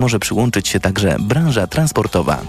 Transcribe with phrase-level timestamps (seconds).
[0.00, 2.42] może przyłączyć się także branża transportowa.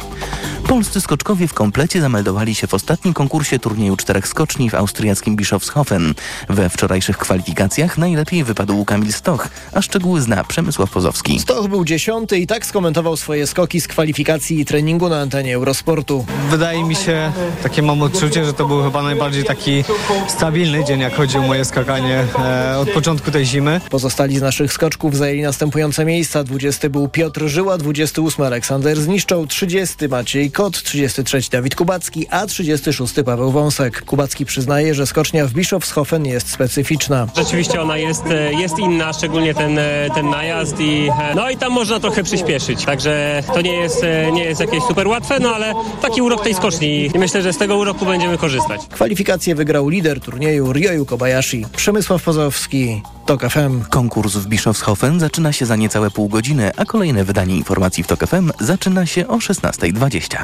[0.67, 6.13] Polscy skoczkowie w komplecie zameldowali się w ostatnim konkursie turnieju czterech skoczni w austriackim Bischofshofen.
[6.49, 11.39] We wczorajszych kwalifikacjach najlepiej wypadł Kamil Stoch, a szczegóły zna Przemysław Pozowski.
[11.39, 16.25] Stoch był dziesiąty i tak skomentował swoje skoki z kwalifikacji i treningu na antenie Eurosportu.
[16.49, 17.31] Wydaje mi się,
[17.63, 19.83] takie mam odczucie, że to był chyba najbardziej taki
[20.27, 23.81] stabilny dzień, jak chodzi o moje skakanie e, od początku tej zimy.
[23.89, 26.43] Pozostali z naszych skoczków zajęli następujące miejsca.
[26.43, 33.13] 20 był Piotr Żyła, 28 Aleksander Zniszczał, 30 Maciej Kot, 33 Dawid Kubacki, a 36
[33.25, 34.05] Paweł Wąsek.
[34.05, 37.27] Kubacki przyznaje, że skocznia w Bischofshofen jest specyficzna.
[37.37, 38.23] Rzeczywiście ona jest,
[38.59, 39.79] jest inna, szczególnie ten,
[40.15, 42.85] ten najazd i no i tam można trochę przyspieszyć.
[42.85, 47.11] Także to nie jest, nie jest jakieś super łatwe, no ale taki urok tej skoczni
[47.15, 48.81] i myślę, że z tego uroku będziemy korzystać.
[48.89, 51.65] Kwalifikacje wygrał lider turnieju Ryoyu Kobayashi.
[51.75, 53.83] Przemysław Pozowski, TOK FM.
[53.89, 58.27] Konkurs w Bischofshofen zaczyna się za niecałe pół godziny, a kolejne wydanie informacji w TOK
[58.27, 60.40] FM zaczyna się o 16.20.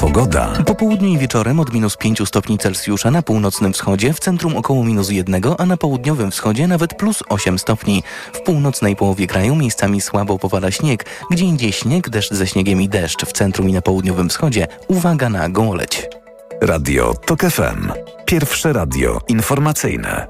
[0.00, 0.62] Pogoda.
[0.66, 4.84] Po południu i wieczorem od minus 5 stopni Celsjusza na północnym wschodzie, w centrum około
[4.84, 8.02] minus 1, a na południowym wschodzie nawet plus 8 stopni.
[8.32, 12.88] W północnej połowie kraju miejscami słabo popada śnieg, gdzie indziej śnieg, deszcz ze śniegiem i
[12.88, 13.24] deszcz.
[13.24, 16.08] W centrum i na południowym wschodzie uwaga na gołoleć.
[16.62, 17.92] Radio TOK FM.
[18.26, 20.26] Pierwsze radio informacyjne.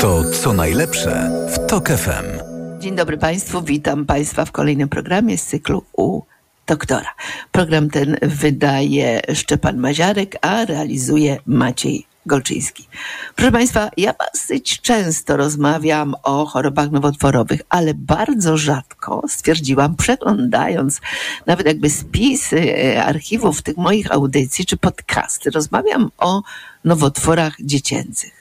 [0.00, 2.45] To co najlepsze w TOK FM.
[2.86, 6.22] Dzień dobry Państwu, witam Państwa w kolejnym programie z cyklu U
[6.66, 7.14] doktora.
[7.52, 12.88] Program ten wydaje Szczepan Maziarek, a realizuje Maciej Golczyński.
[13.34, 21.00] Proszę Państwa, ja dosyć często rozmawiam o chorobach nowotworowych, ale bardzo rzadko stwierdziłam, przeglądając
[21.46, 26.42] nawet jakby spisy archiwów tych moich audycji czy podcasty, rozmawiam o
[26.84, 28.35] nowotworach dziecięcych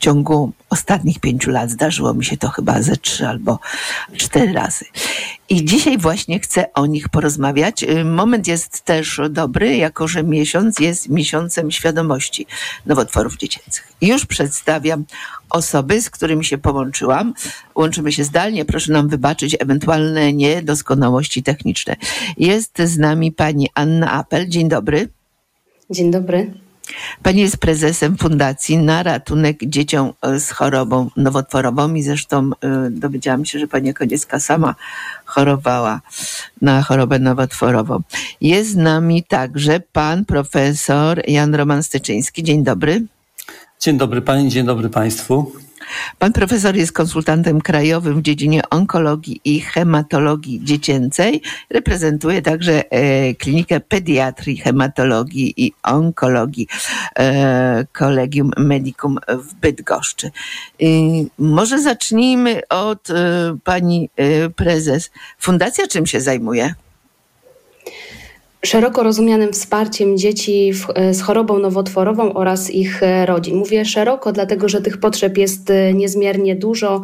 [0.00, 3.58] w ciągu ostatnich pięciu lat zdarzyło mi się to chyba ze trzy albo
[4.16, 4.84] cztery razy.
[5.48, 7.84] I dzisiaj właśnie chcę o nich porozmawiać.
[8.04, 12.46] Moment jest też dobry, jako że miesiąc jest miesiącem świadomości
[12.86, 13.92] nowotworów dziecięcych.
[14.00, 15.04] Już przedstawiam
[15.50, 17.34] osoby, z którymi się połączyłam.
[17.74, 21.96] Łączymy się zdalnie, proszę nam wybaczyć ewentualne niedoskonałości techniczne.
[22.38, 24.48] Jest z nami pani Anna Apel.
[24.48, 25.08] Dzień dobry.
[25.90, 26.69] Dzień dobry.
[27.22, 32.50] Pani jest prezesem Fundacji na ratunek dzieciom z chorobą nowotworową i zresztą
[32.90, 34.74] dowiedziałam się, że pani Koniecka sama
[35.24, 36.00] chorowała
[36.62, 38.00] na chorobę nowotworową.
[38.40, 42.42] Jest z nami także pan profesor Jan Roman Styczyński.
[42.42, 43.02] Dzień dobry.
[43.80, 45.52] Dzień dobry pani, dzień dobry państwu.
[46.18, 51.42] Pan profesor jest konsultantem krajowym w dziedzinie onkologii i hematologii dziecięcej.
[51.70, 56.68] Reprezentuje także e, klinikę pediatrii, hematologii i onkologii
[57.18, 60.26] e, Collegium Medicum w Bydgoszczy.
[60.26, 60.84] E,
[61.38, 63.08] może zacznijmy od
[63.64, 64.10] pani
[64.56, 65.10] prezes.
[65.38, 66.74] Fundacja czym się zajmuje?
[68.64, 73.56] Szeroko rozumianym wsparciem dzieci w, z chorobą nowotworową oraz ich rodzin.
[73.56, 77.02] Mówię szeroko, dlatego że tych potrzeb jest niezmiernie dużo.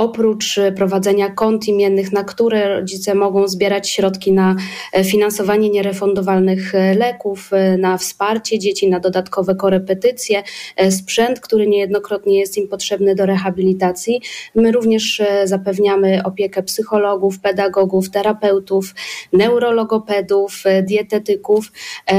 [0.00, 4.56] Oprócz prowadzenia kont imiennych, na które rodzice mogą zbierać środki na
[5.04, 10.42] finansowanie nierefundowalnych leków, na wsparcie dzieci, na dodatkowe korepetycje,
[10.90, 14.20] sprzęt, który niejednokrotnie jest im potrzebny do rehabilitacji.
[14.54, 18.94] My również zapewniamy opiekę psychologów, pedagogów, terapeutów,
[19.32, 21.72] neurologopedów, dietetyków,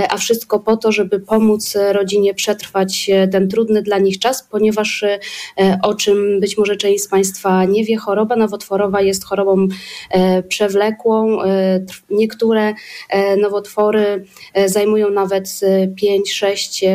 [0.09, 5.05] a wszystko po to, żeby pomóc rodzinie przetrwać ten trudny dla nich czas, ponieważ
[5.83, 9.67] o czym być może część z Państwa nie wie, choroba nowotworowa jest chorobą
[10.47, 11.37] przewlekłą.
[12.09, 12.73] Niektóre
[13.41, 14.25] nowotwory
[14.65, 15.45] zajmują nawet
[16.29, 16.87] 5-6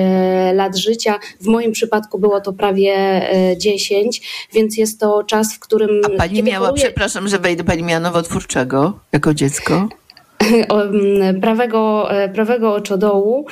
[0.54, 1.18] lat życia.
[1.40, 2.94] W moim przypadku było to prawie
[3.56, 6.00] 10, więc jest to czas, w którym.
[6.04, 6.84] A pani miała, choruje...
[6.84, 9.88] przepraszam, że wejdę, pani miała nowotwórczego jako dziecko?
[11.42, 13.46] prawego, prawego oczodołu.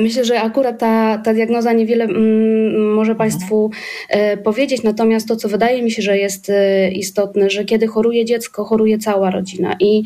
[0.00, 2.08] Myślę, że akurat ta, ta diagnoza niewiele
[2.94, 3.70] może Państwu
[4.44, 6.52] powiedzieć, natomiast to, co wydaje mi się, że jest
[6.92, 10.02] istotne, że kiedy choruje dziecko, choruje cała rodzina i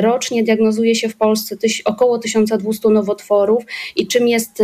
[0.00, 3.64] rocznie diagnozuje się w Polsce tyś, około 1200 nowotworów
[3.96, 4.62] i czym jest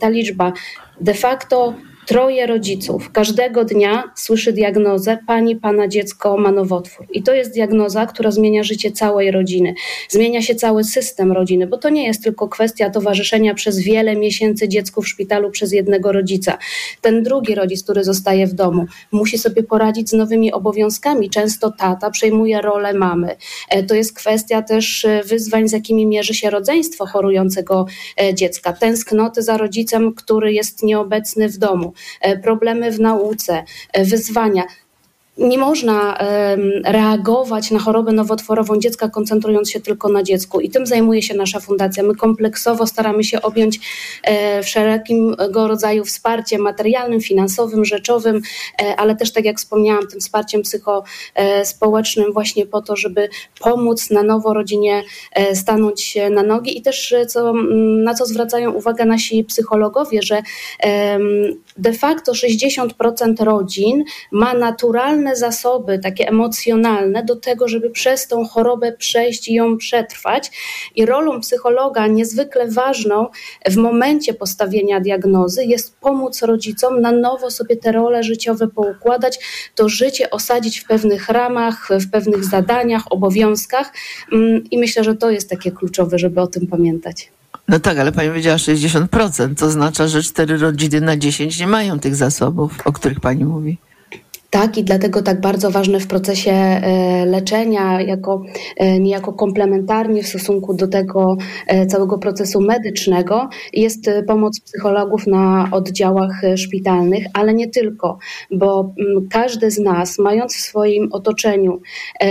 [0.00, 0.52] ta liczba?
[1.00, 1.74] De facto
[2.10, 7.06] troje rodziców każdego dnia słyszy diagnozę: Pani, pana dziecko ma nowotwór.
[7.12, 9.74] I to jest diagnoza, która zmienia życie całej rodziny.
[10.08, 14.68] Zmienia się cały system rodziny, bo to nie jest tylko kwestia towarzyszenia przez wiele miesięcy
[14.68, 16.58] dziecku w szpitalu przez jednego rodzica.
[17.00, 21.30] Ten drugi rodzic, który zostaje w domu, musi sobie poradzić z nowymi obowiązkami.
[21.30, 23.36] Często tata przejmuje rolę mamy.
[23.88, 27.86] To jest kwestia też wyzwań, z jakimi mierzy się rodzeństwo chorującego
[28.34, 28.72] dziecka.
[28.72, 31.92] Tęsknoty za rodzicem, który jest nieobecny w domu
[32.42, 33.64] problemy w nauce,
[33.98, 34.64] wyzwania.
[35.40, 36.18] Nie można
[36.84, 40.60] reagować na chorobę nowotworową dziecka, koncentrując się tylko na dziecku.
[40.60, 42.02] I tym zajmuje się nasza fundacja.
[42.02, 43.80] My kompleksowo staramy się objąć
[44.22, 48.40] e, wszelkiego rodzaju wsparciem materialnym, finansowym, rzeczowym,
[48.82, 53.28] e, ale też, tak jak wspomniałam, tym wsparciem psychospołecznym, właśnie po to, żeby
[53.60, 55.02] pomóc na nowo rodzinie
[55.32, 57.52] e, stanąć na nogi i też, co,
[58.04, 60.42] na co zwracają uwagę nasi psychologowie, że
[61.76, 68.92] de facto 60% rodzin ma naturalne zasoby, takie emocjonalne, do tego, żeby przez tą chorobę
[68.92, 70.50] przejść i ją przetrwać.
[70.96, 73.26] I rolą psychologa niezwykle ważną
[73.68, 79.38] w momencie postawienia diagnozy jest pomóc rodzicom na nowo sobie te role życiowe poukładać,
[79.74, 83.92] to życie osadzić w pewnych ramach, w pewnych zadaniach, obowiązkach.
[84.32, 87.30] Mm, I myślę, że to jest takie kluczowe, żeby o tym pamiętać.
[87.68, 92.00] No tak, ale pani powiedziała 60%, to oznacza, że 4 rodziny na 10 nie mają
[92.00, 93.78] tych zasobów, o których pani mówi.
[94.50, 98.42] Tak, i dlatego tak bardzo ważne w procesie e, leczenia, jako,
[98.76, 101.36] e, niejako komplementarnie w stosunku do tego
[101.66, 108.18] e, całego procesu medycznego, jest pomoc psychologów na oddziałach szpitalnych, ale nie tylko,
[108.50, 111.80] bo mm, każdy z nas, mając w swoim otoczeniu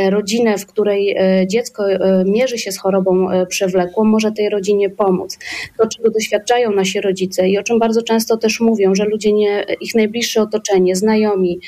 [0.10, 1.18] rodzinę, w której
[1.48, 1.84] dziecko
[2.26, 5.38] mierzy się z chorobą przewlekłą, może tej rodzinie pomóc.
[5.78, 9.66] To, czego doświadczają nasi rodzice i o czym bardzo często też mówią, że ludzie, nie,
[9.82, 11.60] ich najbliższe otoczenie, znajomi,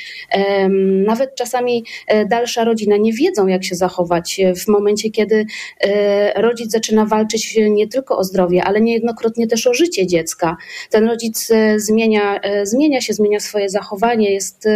[1.06, 5.46] nawet czasami e, dalsza rodzina nie wiedzą, jak się zachować w momencie, kiedy
[5.80, 10.56] e, rodzic zaczyna walczyć nie tylko o zdrowie, ale niejednokrotnie też o życie dziecka.
[10.90, 14.68] Ten rodzic e, zmienia, zmienia się, zmienia swoje zachowanie, jest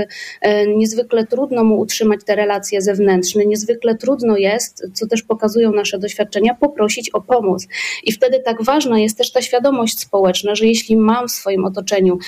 [0.77, 6.55] niezwykle trudno mu utrzymać te relacje zewnętrzne, niezwykle trudno jest, co też pokazują nasze doświadczenia,
[6.55, 7.67] poprosić o pomoc.
[8.05, 12.19] I wtedy tak ważna jest też ta świadomość społeczna, że jeśli mam w swoim otoczeniu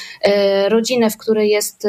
[0.69, 1.87] rodzinę, w której jest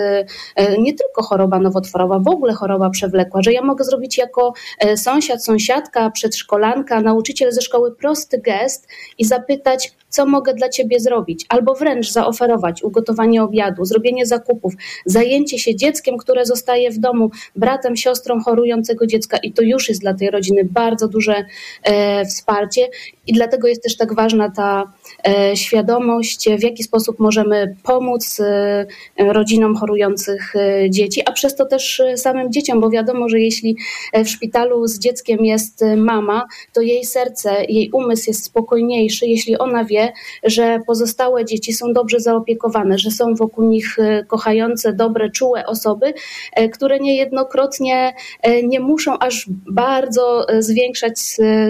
[0.79, 4.97] nie tylko choroba, choroba nowotworowa, w ogóle choroba przewlekła, że ja mogę zrobić jako e,
[4.97, 8.87] sąsiad, sąsiadka, przedszkolanka, nauczyciel ze szkoły prosty gest
[9.17, 14.73] i zapytać, co mogę dla ciebie zrobić, albo wręcz zaoferować ugotowanie obiadu, zrobienie zakupów,
[15.05, 19.37] zajęcie się dzieckiem, które zostaje w domu, bratem, siostrą chorującego dziecka.
[19.43, 21.45] I to już jest dla tej rodziny bardzo duże
[21.83, 22.87] e, wsparcie.
[23.27, 24.93] I dlatego jest też tak ważna ta
[25.27, 28.85] e, świadomość, w jaki sposób możemy pomóc e,
[29.17, 33.77] rodzinom chorujących e, dzieci, a przez to też e, samym dzieciom, bo wiadomo, że jeśli
[34.13, 39.85] w szpitalu z dzieckiem jest mama, to jej serce, jej umysł jest spokojniejszy, jeśli ona
[39.85, 39.98] wie,
[40.43, 46.13] że pozostałe dzieci są dobrze zaopiekowane, że są wokół nich e, kochające, dobre, czułe osoby,
[46.53, 51.19] e, które niejednokrotnie e, nie muszą aż bardzo zwiększać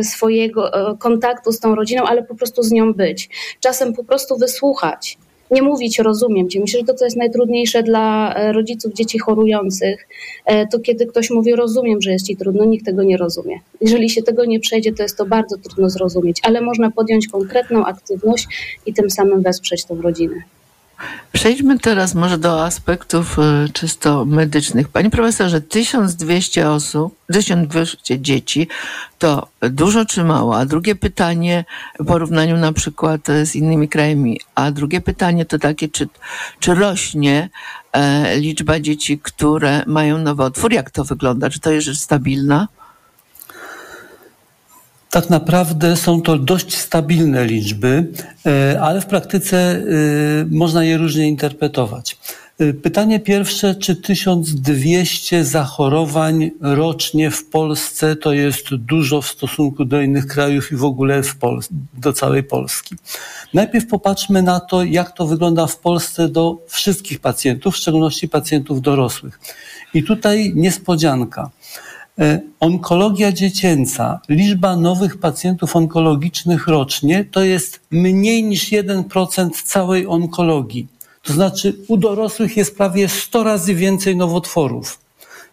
[0.03, 3.29] swojego kontaktu z tą rodziną, ale po prostu z nią być.
[3.59, 5.17] Czasem po prostu wysłuchać
[5.51, 6.59] nie mówić rozumiem cię.
[6.59, 10.07] Myślę, że to, co jest najtrudniejsze dla e, rodziców dzieci chorujących,
[10.45, 13.59] e, to kiedy ktoś mówi rozumiem, że jest ci trudno, nikt tego nie rozumie.
[13.81, 17.85] Jeżeli się tego nie przejdzie, to jest to bardzo trudno zrozumieć, ale można podjąć konkretną
[17.85, 18.47] aktywność
[18.85, 20.35] i tym samym wesprzeć tą rodzinę.
[21.31, 24.89] Przejdźmy teraz może do aspektów e, czysto medycznych.
[24.89, 28.67] Panie profesorze, 1200 osób, 1200 dzieci
[29.17, 30.57] to dużo czy mało?
[30.57, 31.65] A drugie pytanie
[31.99, 34.39] w porównaniu na przykład z innymi krajami.
[34.55, 36.07] A drugie pytanie to takie, czy,
[36.59, 37.49] czy rośnie
[37.93, 40.73] e, liczba dzieci, które mają nowotwór?
[40.73, 41.49] Jak to wygląda?
[41.49, 42.67] Czy to jest rzecz stabilna?
[45.09, 48.07] Tak naprawdę są to dość stabilne liczby,
[48.45, 49.81] e, ale w praktyce e,
[50.49, 52.17] można je różnie interpretować.
[52.59, 60.01] E, pytanie pierwsze, czy 1200 zachorowań rocznie w Polsce to jest dużo w stosunku do
[60.01, 61.35] innych krajów i w ogóle w
[61.93, 62.95] do całej Polski?
[63.53, 68.81] Najpierw popatrzmy na to, jak to wygląda w Polsce do wszystkich pacjentów, w szczególności pacjentów
[68.81, 69.39] dorosłych.
[69.93, 71.49] I tutaj niespodzianka.
[72.19, 80.87] E, onkologia dziecięca, liczba nowych pacjentów onkologicznych rocznie to jest mniej niż 1% całej onkologii.
[81.23, 84.99] To znaczy u dorosłych jest prawie 100 razy więcej nowotworów.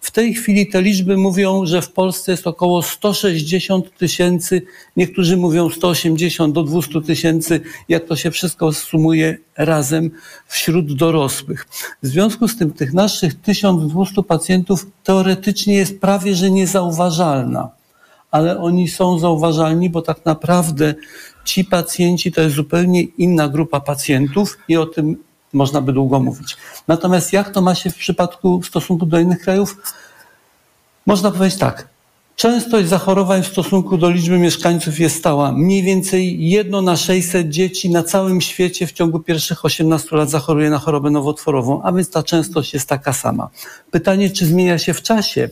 [0.06, 4.62] W tej chwili te liczby mówią, że w Polsce jest około 160 tysięcy,
[4.96, 10.10] niektórzy mówią 180 do 200 tysięcy, jak to się wszystko sumuje razem
[10.46, 11.66] wśród dorosłych.
[12.02, 17.68] W związku z tym tych naszych 1200 pacjentów teoretycznie jest prawie że niezauważalna,
[18.30, 20.94] ale oni są zauważalni, bo tak naprawdę
[21.44, 25.25] ci pacjenci to jest zupełnie inna grupa pacjentów i o tym
[25.56, 26.56] można by długo mówić.
[26.88, 29.76] Natomiast jak to ma się w przypadku w stosunku do innych krajów?
[31.06, 31.88] Można powiedzieć tak.
[32.36, 35.52] Częstość zachorowań w stosunku do liczby mieszkańców jest stała.
[35.52, 40.70] Mniej więcej jedno na 600 dzieci na całym świecie w ciągu pierwszych 18 lat zachoruje
[40.70, 43.48] na chorobę nowotworową, a więc ta częstość jest taka sama.
[43.90, 45.50] Pytanie, czy zmienia się w czasie?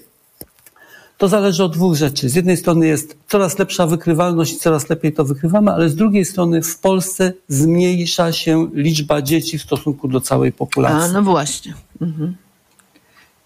[1.18, 2.28] To zależy od dwóch rzeczy.
[2.28, 6.24] Z jednej strony jest coraz lepsza wykrywalność i coraz lepiej to wykrywamy, ale z drugiej
[6.24, 11.10] strony w Polsce zmniejsza się liczba dzieci w stosunku do całej populacji.
[11.10, 11.74] A, no właśnie.
[12.00, 12.36] Mhm.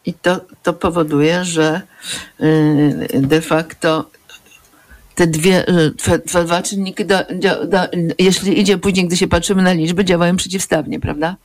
[0.06, 1.80] I to, to powoduje, że
[2.40, 4.10] y, de facto
[5.14, 5.66] te dwie,
[6.44, 7.78] dwa czynniki, do, do, do,
[8.18, 11.36] jeśli idzie później, gdy się patrzymy na liczby, działają przeciwstawnie, prawda?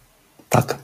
[0.49, 0.77] Tak.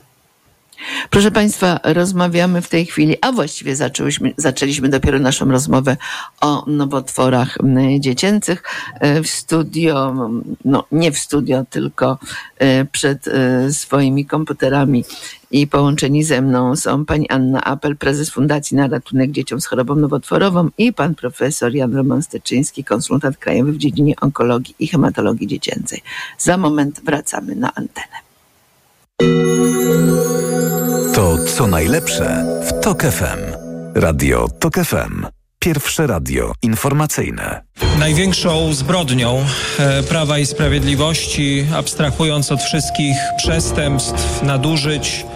[1.10, 5.96] Proszę Państwa, rozmawiamy w tej chwili, a właściwie zaczęłyśmy, zaczęliśmy dopiero naszą rozmowę
[6.40, 7.58] o nowotworach
[7.98, 8.62] dziecięcych
[9.00, 10.14] e, w studio,
[10.64, 12.18] no nie w studio, tylko
[12.58, 15.04] e, przed e, swoimi komputerami
[15.50, 19.94] i połączeni ze mną są pani Anna Apel, prezes Fundacji na Ratunek Dzieciom z Chorobą
[19.94, 26.02] Nowotworową i pan profesor Jan Roman Steczyński, konsultant krajowy w dziedzinie onkologii i hematologii dziecięcej.
[26.38, 28.29] Za moment wracamy na antenę.
[31.14, 33.38] To co najlepsze w TOK FM.
[33.94, 35.26] Radio TOK FM.
[35.58, 37.62] Pierwsze radio informacyjne.
[37.98, 39.44] Największą zbrodnią
[39.78, 45.26] e, Prawa i Sprawiedliwości, abstrahując od wszystkich przestępstw, nadużyć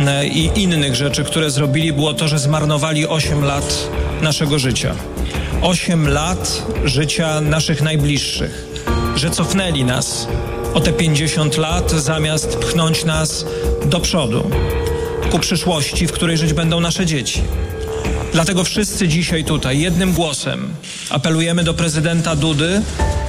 [0.00, 3.88] e, i innych rzeczy, które zrobili, było to, że zmarnowali 8 lat
[4.22, 4.94] naszego życia.
[5.62, 8.66] 8 lat życia naszych najbliższych,
[9.16, 10.28] że cofnęli nas
[10.74, 13.46] o te 50 lat, zamiast pchnąć nas
[13.86, 14.50] do przodu,
[15.30, 17.42] ku przyszłości, w której żyć będą nasze dzieci.
[18.32, 20.74] Dlatego wszyscy dzisiaj tutaj jednym głosem
[21.10, 22.82] apelujemy do prezydenta Dudy,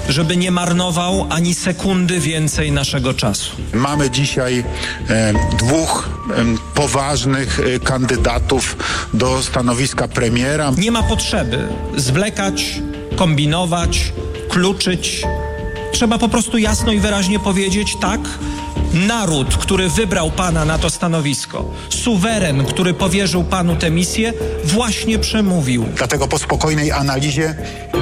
[0.09, 3.51] żeby nie marnował ani sekundy więcej naszego czasu.
[3.73, 4.63] Mamy dzisiaj
[5.09, 8.77] e, dwóch e, poważnych e, kandydatów
[9.13, 10.71] do stanowiska premiera.
[10.77, 12.81] Nie ma potrzeby zwlekać,
[13.15, 14.13] kombinować,
[14.49, 15.23] kluczyć.
[15.95, 18.19] Trzeba po prostu jasno i wyraźnie powiedzieć tak.
[18.93, 25.85] Naród, który wybrał pana na to stanowisko, suweren, który powierzył panu tę misję, właśnie przemówił.
[25.95, 27.55] Dlatego po spokojnej analizie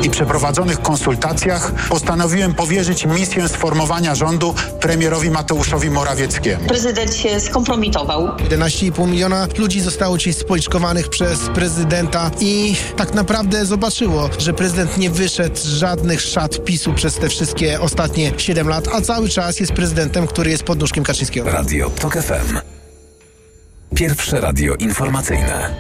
[0.04, 6.68] i przeprowadzonych konsultacjach postanowiłem powierzyć misję sformowania rządu premierowi Mateuszowi Morawieckiemu.
[6.68, 8.28] Prezydent się skompromitował.
[8.28, 15.10] 11,5 miliona ludzi zostało dziś spoliczkowanych przez prezydenta i tak naprawdę zobaczyło, że prezydent nie
[15.10, 19.72] wyszedł z żadnych szat PiSu przez te wszystkie ostatnie 7 lat, a cały czas jest
[19.72, 21.48] prezydentem, który jest pod nóżkiem.
[21.48, 22.58] Radio TOK FM.
[23.96, 25.76] Pierwsze radio informacyjne.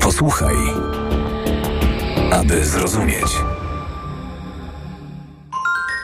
[0.00, 0.54] Posłuchaj,
[2.32, 3.57] aby zrozumieć.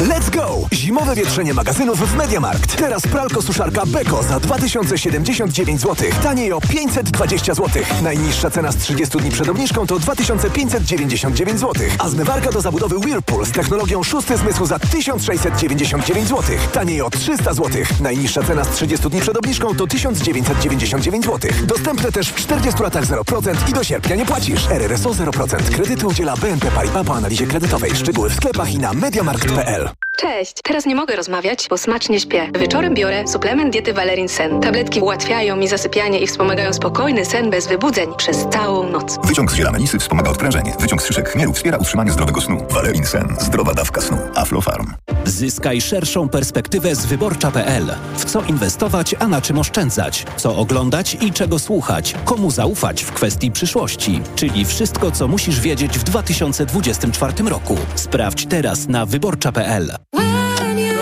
[0.00, 0.68] Let's go!
[0.72, 2.76] Zimowe wietrzenie magazynów w Mediamarkt.
[2.76, 6.08] Teraz pralko suszarka Beko za 2079 zł.
[6.22, 7.82] Taniej o 520 zł.
[8.02, 11.86] Najniższa cena z 30 dni przed obniżką to 2599 zł.
[11.98, 16.56] A zmywarka do zabudowy Whirlpool z technologią szósty zmysł za 1699 zł.
[16.72, 17.70] Taniej o 300 zł.
[18.00, 21.50] Najniższa cena z 30 dni przed obniżką to 1999 zł.
[21.62, 24.66] Dostępne też w 40 latach 0% i do sierpnia nie płacisz.
[24.70, 25.74] RRSO 0%.
[25.74, 27.96] Kredyty udziela BNP Paribas po analizie kredytowej.
[27.96, 29.83] Szczegóły w sklepach i na mediamarkt.pl.
[30.16, 30.52] Cześć!
[30.64, 32.50] Teraz nie mogę rozmawiać, bo smacznie śpię.
[32.58, 34.60] Wieczorem biorę suplement diety Valerin Sen.
[34.60, 39.18] Tabletki ułatwiają mi zasypianie i wspomagają spokojny sen bez wybudzeń przez całą noc.
[39.24, 40.72] Wyciąg z ziela melisy wspomaga odprężenie.
[40.80, 42.66] Wyciąg z szyszek chmielu wspiera utrzymanie zdrowego snu.
[42.70, 43.36] Valerin Sen.
[43.40, 44.18] Zdrowa dawka snu.
[44.34, 44.86] Aflofarm.
[45.24, 47.94] Zyskaj szerszą perspektywę z wyborcza.pl.
[48.16, 50.24] W co inwestować, a na czym oszczędzać?
[50.36, 52.14] Co oglądać i czego słuchać?
[52.24, 54.20] Komu zaufać w kwestii przyszłości?
[54.36, 57.76] Czyli wszystko, co musisz wiedzieć w 2024 roku.
[57.94, 59.73] Sprawdź teraz na wyborcza.pl.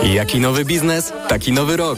[0.03, 1.97] Jaki nowy biznes, taki nowy rok.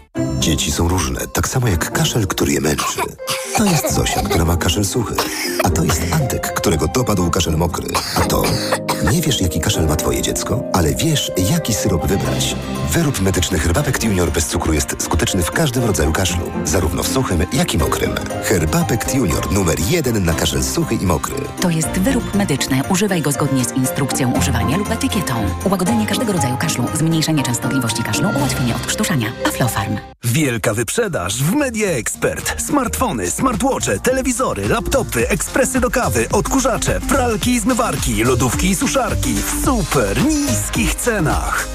[0.39, 2.99] Dzieci są różne, tak samo jak kaszel, który je męczy.
[3.57, 5.15] To jest Zosia, która ma kaszel suchy.
[5.63, 7.87] A to jest Antek, którego dopadł kaszel mokry.
[8.15, 8.43] A to...
[9.09, 12.55] Nie wiesz, jaki kaszel ma twoje dziecko, ale wiesz, jaki syrop wybrać.
[12.91, 16.51] Wyrób medyczny Herbapekt Junior bez cukru jest skuteczny w każdym rodzaju kaszlu.
[16.65, 18.11] Zarówno w suchym, jak i mokrym.
[18.43, 21.35] Herbapekt Junior numer jeden na kaszel suchy i mokry.
[21.61, 22.81] To jest wyrób medyczny.
[22.89, 25.33] Używaj go zgodnie z instrukcją używania lub etykietą.
[25.65, 29.27] Ułagodzenie każdego rodzaju kaszlu, zmniejszenie częstotliwości kaszlu, ułatwienie odkrztuszania.
[29.47, 29.97] Aflofarm.
[30.23, 32.61] Wielka wyprzedaż w Media Expert.
[32.61, 39.65] Smartfony, smartwatche, telewizory, laptopy, ekspresy do kawy, odkurzacze, pralki i zmywarki, lodówki i suszarki w
[39.65, 41.67] super niskich cenach.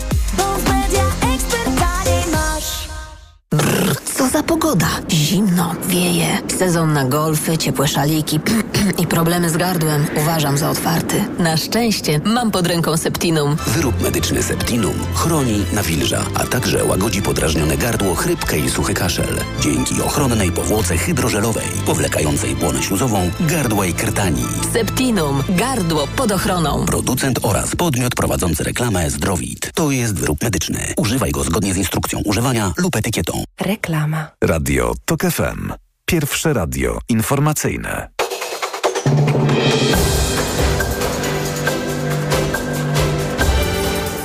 [3.56, 4.88] Brrr, co za pogoda.
[5.10, 6.26] Zimno, wieje.
[6.58, 8.40] Sezon na golfy, ciepłe szaliki
[9.02, 11.24] i problemy z gardłem uważam za otwarty.
[11.38, 13.56] Na szczęście mam pod ręką Septinum.
[13.66, 19.40] Wyrób medyczny Septinum chroni, nawilża, a także łagodzi podrażnione gardło, chrypkę i suchy kaszel.
[19.60, 24.44] Dzięki ochronnej powłoce hydrożelowej, powlekającej błonę śluzową, gardła i krtani.
[24.72, 25.42] Septinum.
[25.48, 26.86] Gardło pod ochroną.
[26.86, 29.70] Producent oraz podmiot prowadzący reklamę Zdrowit.
[29.74, 30.94] To jest wyrób medyczny.
[30.96, 33.45] Używaj go zgodnie z instrukcją używania lub etykietą.
[33.60, 34.30] Reklama.
[34.44, 35.72] Radio TOK FM.
[36.06, 38.08] Pierwsze radio informacyjne.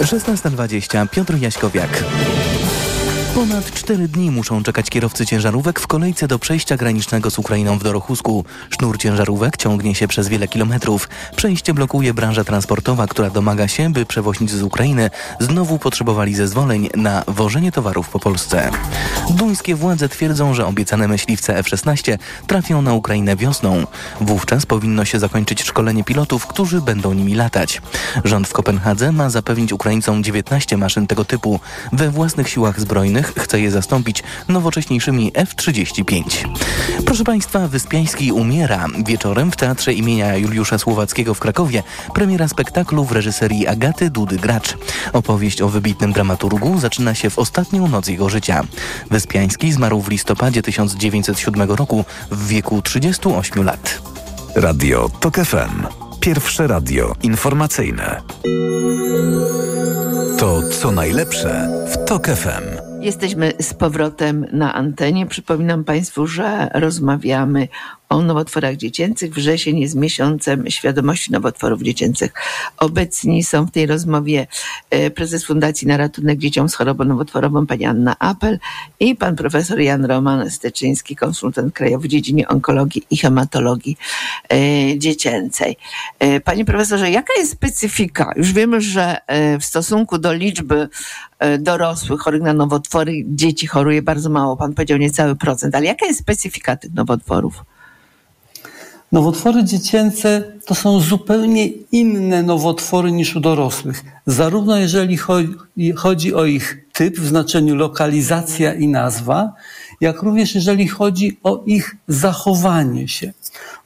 [0.06, 1.06] Szesnasta dwadzieścia.
[1.06, 2.04] Piotr Jaśkowiak.
[3.36, 7.84] Ponad cztery dni muszą czekać kierowcy ciężarówek w kolejce do przejścia granicznego z Ukrainą w
[7.84, 8.46] Dorochusku.
[8.70, 11.10] Sznur ciężarówek ciągnie się przez wiele kilometrów.
[11.36, 15.10] Przejście blokuje branża transportowa, która domaga się, by przewoźnicy z Ukrainy
[15.40, 18.72] znowu potrzebowali zezwoleń na wożenie towarów po Polsce.
[19.30, 23.88] Duńskie władze twierdzą, że obiecane myśliwce F-16 trafią na Ukrainę wiosną.
[24.22, 27.82] Wówczas powinno się zakończyć szkolenie pilotów, którzy będą nimi latać.
[28.24, 31.60] Rząd w Kopenhadze ma zapewnić Ukraińcom 19 maszyn tego typu.
[31.92, 36.24] We własnych siłach zbrojnych chce je zastąpić nowocześniejszymi F-35.
[37.06, 38.88] Proszę Państwa, Wyspiański umiera.
[39.06, 44.78] Wieczorem w Teatrze imienia Juliusza Słowackiego w Krakowie premiera spektaklu w reżyserii Agaty Dudy Gracz.
[45.14, 48.64] Opowieść o wybitnym dramaturgu zaczyna się w ostatnią noc jego życia.
[49.12, 54.02] Wyspiański zmarł w listopadzie 1907 roku w wieku 38 lat.
[54.56, 55.86] Radio TOK FM.
[56.20, 58.22] Pierwsze radio informacyjne.
[60.40, 62.91] To co najlepsze w TOK FM.
[63.02, 65.26] Jesteśmy z powrotem na antenie.
[65.26, 67.68] Przypominam Państwu, że rozmawiamy
[68.12, 69.34] o nowotworach dziecięcych.
[69.34, 72.34] Wrzesień jest miesiącem świadomości nowotworów dziecięcych.
[72.78, 74.48] Obecni są w tej rozmowie
[74.90, 78.60] e, prezes Fundacji na Ratunek Dzieciom z Chorobą Nowotworową pani Anna Apel
[79.00, 83.98] i pan profesor Jan Roman Steczyński, konsultant krajowy w dziedzinie onkologii i hematologii
[84.50, 84.58] e,
[84.98, 85.78] dziecięcej.
[86.20, 88.32] E, panie profesorze, jaka jest specyfika?
[88.36, 89.18] Już wiemy, że
[89.60, 90.90] w stosunku do liczby
[91.60, 94.58] dorosłych chorych na nowotwory dzieci choruje bardzo mało.
[94.58, 97.64] Pan powiedział niecały procent, ale jaka jest specyfika tych nowotworów?
[99.12, 104.04] Nowotwory dziecięce to są zupełnie inne nowotwory niż u dorosłych.
[104.26, 105.18] Zarówno jeżeli
[105.96, 109.54] chodzi, o ich typ w znaczeniu lokalizacja i nazwa,
[110.02, 113.34] jak również jeżeli chodzi o ich zachowanie się.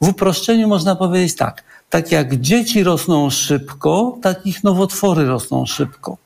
[0.01, 6.17] W uproszczeniu można powiedzieć tak, tak jak dzieci rosną szybko, tak ich nowotwory rosną szybko.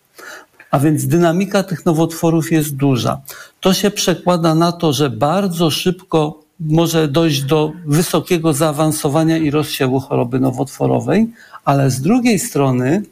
[0.71, 3.21] A więc dynamika tych nowotworów jest duża.
[3.59, 9.99] To się przekłada na to, że bardzo szybko może dojść do wysokiego zaawansowania i rozsiewu
[9.99, 11.27] choroby nowotworowej,
[11.65, 13.03] ale z drugiej strony,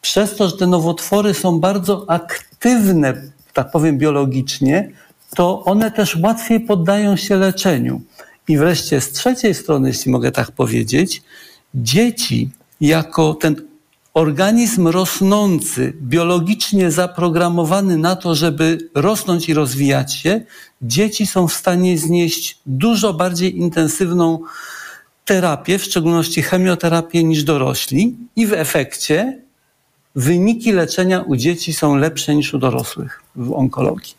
[0.00, 4.90] przez to, że te nowotwory są bardzo aktywne, tak powiem biologicznie,
[5.36, 8.00] to one też łatwiej poddają się leczeniu.
[8.48, 11.22] I wreszcie z trzeciej strony, jeśli mogę tak powiedzieć,
[11.74, 13.67] dzieci jako ten
[14.18, 20.40] organizm rosnący, biologicznie zaprogramowany na to, żeby rosnąć i rozwijać się,
[20.82, 24.40] dzieci są w stanie znieść dużo bardziej intensywną
[25.24, 29.42] terapię, w szczególności chemioterapię, niż dorośli, i w efekcie
[30.14, 34.14] wyniki leczenia u dzieci są lepsze niż u dorosłych w onkologii.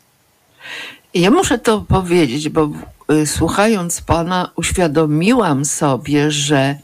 [1.14, 2.70] Ja muszę to powiedzieć, bo
[3.12, 6.76] y, słuchając Pana, uświadomiłam sobie, że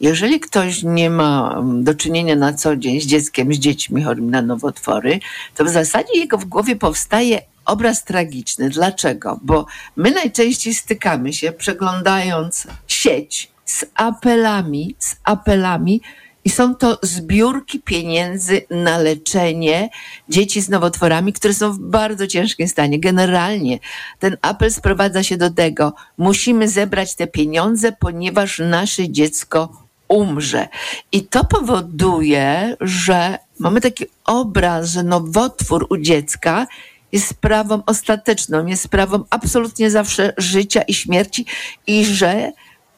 [0.00, 4.28] jeżeli ktoś nie ma mm, do czynienia na co dzień z dzieckiem, z dziećmi chorymi
[4.28, 5.20] na nowotwory,
[5.54, 8.70] to w zasadzie jego w głowie powstaje obraz tragiczny.
[8.70, 9.40] Dlaczego?
[9.42, 16.00] Bo my najczęściej stykamy się, przeglądając sieć z apelami, z apelami,
[16.44, 19.88] i są to zbiórki pieniędzy na leczenie
[20.28, 23.00] dzieci z nowotworami, które są w bardzo ciężkim stanie.
[23.00, 23.78] Generalnie
[24.18, 30.68] ten apel sprowadza się do tego, musimy zebrać te pieniądze, ponieważ nasze dziecko umrze.
[31.12, 36.66] I to powoduje, że mamy taki obraz, że nowotwór u dziecka
[37.12, 41.46] jest sprawą ostateczną, jest sprawą absolutnie zawsze życia i śmierci
[41.86, 42.52] i że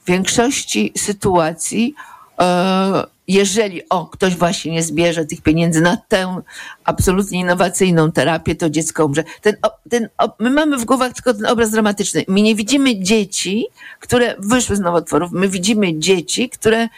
[0.04, 1.94] w większości sytuacji,
[2.40, 6.40] e, jeżeli o, ktoś właśnie nie zbierze tych pieniędzy na tę
[6.84, 9.24] absolutnie innowacyjną terapię, to dziecko umrze.
[9.40, 9.56] Ten,
[9.90, 12.24] ten, my mamy w głowach tylko ten obraz dramatyczny.
[12.28, 13.66] My nie widzimy dzieci,
[14.00, 15.32] które wyszły z nowotworów.
[15.32, 16.88] My widzimy dzieci, które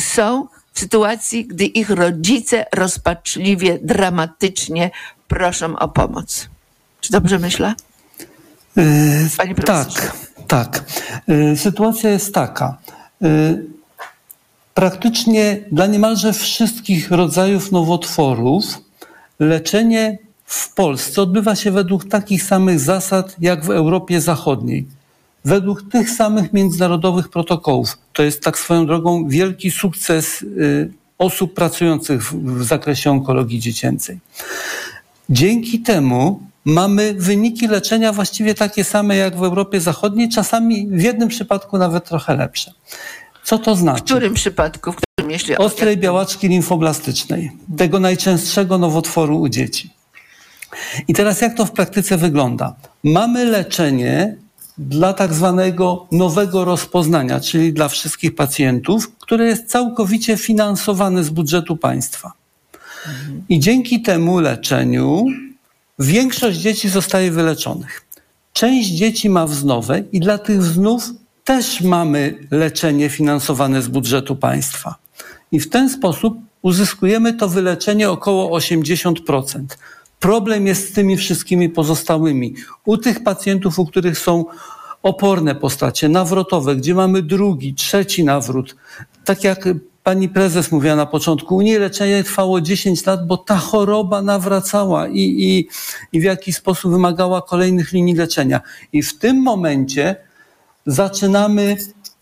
[0.00, 4.90] są w sytuacji, gdy ich rodzice rozpaczliwie, dramatycznie
[5.28, 6.48] proszą o pomoc.
[7.00, 7.74] Czy dobrze myślę?
[9.36, 9.88] Panie tak,
[10.48, 10.84] tak.
[11.56, 12.78] Sytuacja jest taka.
[14.74, 18.64] Praktycznie dla niemalże wszystkich rodzajów nowotworów
[19.40, 24.86] leczenie w Polsce odbywa się według takich samych zasad jak w Europie Zachodniej.
[25.44, 27.98] Według tych samych międzynarodowych protokołów.
[28.12, 30.44] To jest tak swoją drogą wielki sukces
[31.18, 34.18] osób pracujących w, zakresie onkologii dziecięcej.
[35.30, 41.28] Dzięki temu mamy wyniki leczenia właściwie takie same jak w Europie Zachodniej, czasami w jednym
[41.28, 42.72] przypadku nawet trochę lepsze.
[43.44, 44.02] Co to znaczy?
[44.02, 44.92] W którym przypadku?
[44.92, 49.90] W którym, jeśli Ostrej białaczki limfoblastycznej, tego najczęstszego nowotworu u dzieci.
[51.08, 52.74] I teraz jak to w praktyce wygląda?
[53.04, 54.36] Mamy leczenie
[54.78, 61.76] dla tak zwanego nowego rozpoznania, czyli dla wszystkich pacjentów, które jest całkowicie finansowane z budżetu
[61.76, 62.32] państwa.
[63.48, 65.24] I dzięki temu leczeniu
[65.98, 68.06] większość dzieci zostaje wyleczonych.
[68.52, 71.10] Część dzieci ma wznowę i dla tych wznów
[71.44, 74.94] też mamy leczenie finansowane z budżetu państwa.
[75.52, 79.64] I w ten sposób uzyskujemy to wyleczenie około 80%.
[80.20, 82.54] Problem jest z tymi wszystkimi pozostałymi.
[82.84, 84.44] U tych pacjentów, u których są
[85.02, 88.76] oporne postacie, nawrotowe, gdzie mamy drugi, trzeci nawrót,
[89.24, 89.68] tak jak
[90.02, 95.08] pani prezes mówiła na początku, u niej leczenie trwało 10 lat, bo ta choroba nawracała
[95.08, 95.68] i, i,
[96.12, 98.60] i w jakiś sposób wymagała kolejnych linii leczenia.
[98.92, 100.16] I w tym momencie
[100.86, 101.76] zaczynamy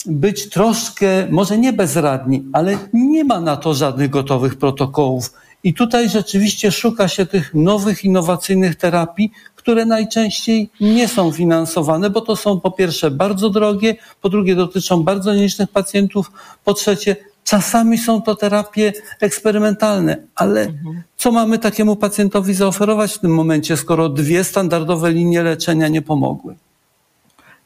[0.07, 5.33] być troszkę, może nie bezradni, ale nie ma na to żadnych gotowych protokołów.
[5.65, 12.21] I tutaj rzeczywiście szuka się tych nowych, innowacyjnych terapii, które najczęściej nie są finansowane, bo
[12.21, 16.33] to są po pierwsze bardzo drogie, po drugie dotyczą bardzo nielicznych pacjentów,
[16.65, 20.73] po trzecie czasami są to terapie eksperymentalne, ale
[21.17, 26.55] co mamy takiemu pacjentowi zaoferować w tym momencie, skoro dwie standardowe linie leczenia nie pomogły?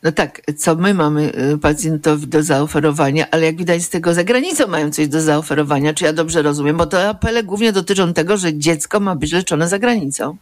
[0.02, 4.24] No tak, co my mamy y, pacjentowi do zaoferowania, ale jak widać z tego za
[4.24, 8.37] granicą mają coś do zaoferowania, czy ja dobrze rozumiem, bo te apele głównie dotyczą tego,
[8.37, 10.37] że dziecko ma być leczone za granicą.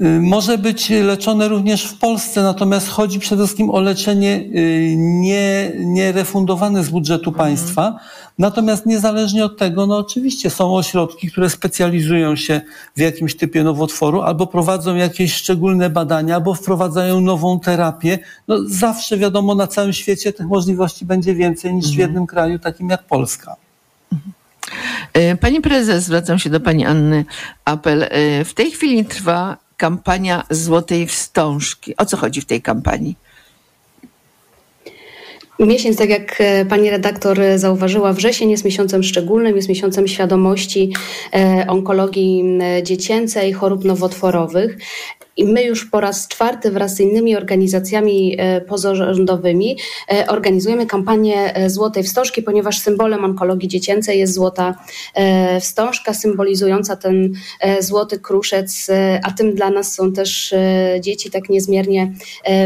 [0.00, 5.72] Y, może być leczone również w Polsce, natomiast chodzi przede wszystkim o leczenie y, nie,
[5.76, 7.98] nierefundowane z budżetu państwa.
[8.38, 12.60] Natomiast niezależnie od tego, no oczywiście są ośrodki, które specjalizują się
[12.96, 18.18] w jakimś typie nowotworu albo prowadzą jakieś szczególne badania, albo wprowadzają nową terapię.
[18.48, 22.90] No zawsze wiadomo, na całym świecie tych możliwości będzie więcej niż w jednym kraju, takim
[22.90, 23.56] jak Polska.
[25.16, 27.24] Y, pani prezes, zwracam się do pani Anny
[27.64, 28.08] Apel.
[28.44, 31.96] W tej chwili trwa kampania Złotej Wstążki.
[31.96, 33.16] O co chodzi w tej kampanii?
[35.58, 40.92] Miesiąc, tak jak e, pani redaktor zauważyła, wrzesień jest miesiącem szczególnym, jest miesiącem świadomości
[41.34, 42.44] e, onkologii
[42.82, 44.78] dziecięcej, chorób nowotworowych.
[45.36, 49.76] I my już po raz czwarty wraz z innymi organizacjami e, pozarządowymi
[50.12, 54.74] e, organizujemy kampanię e, Złotej Wstążki, ponieważ symbolem onkologii dziecięcej jest złota
[55.60, 57.32] wstążka, symbolizująca ten
[57.80, 58.90] złoty kruszec,
[59.22, 60.54] a tym dla nas są też
[61.00, 62.12] dzieci tak niezmiernie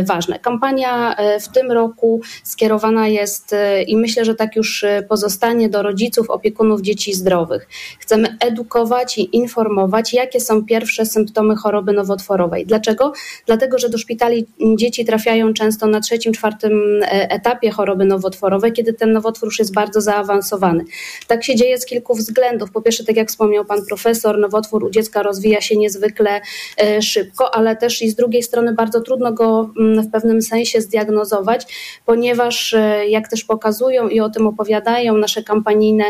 [0.04, 0.38] ważne.
[0.38, 3.54] Kampania w tym roku skierowana jest
[3.86, 7.68] i myślę, że tak już pozostanie do rodziców, opiekunów dzieci zdrowych.
[7.98, 13.12] Chcemy edukować i informować, jakie są pierwsze symptomy choroby nowotworowej Dlaczego?
[13.46, 14.46] Dlatego, że do szpitali
[14.76, 19.74] dzieci trafiają często na trzecim, czwartym e, etapie choroby nowotworowej, kiedy ten nowotwór już jest
[19.74, 20.84] bardzo zaawansowany.
[21.26, 22.70] Tak się dzieje z kilku względów.
[22.70, 26.40] Po pierwsze, tak jak wspomniał pan profesor, nowotwór u dziecka rozwija się niezwykle
[26.82, 30.80] e, szybko, ale też i z drugiej strony bardzo trudno go mm, w pewnym sensie
[30.80, 31.66] zdiagnozować,
[32.06, 36.04] ponieważ e, jak też pokazują i o tym opowiadają nasze kampanijne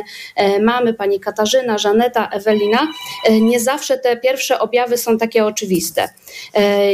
[0.62, 2.88] mamy, pani Katarzyna, Żaneta, Ewelina,
[3.40, 6.08] nie zawsze te pierwsze objawy są takie oczywiste.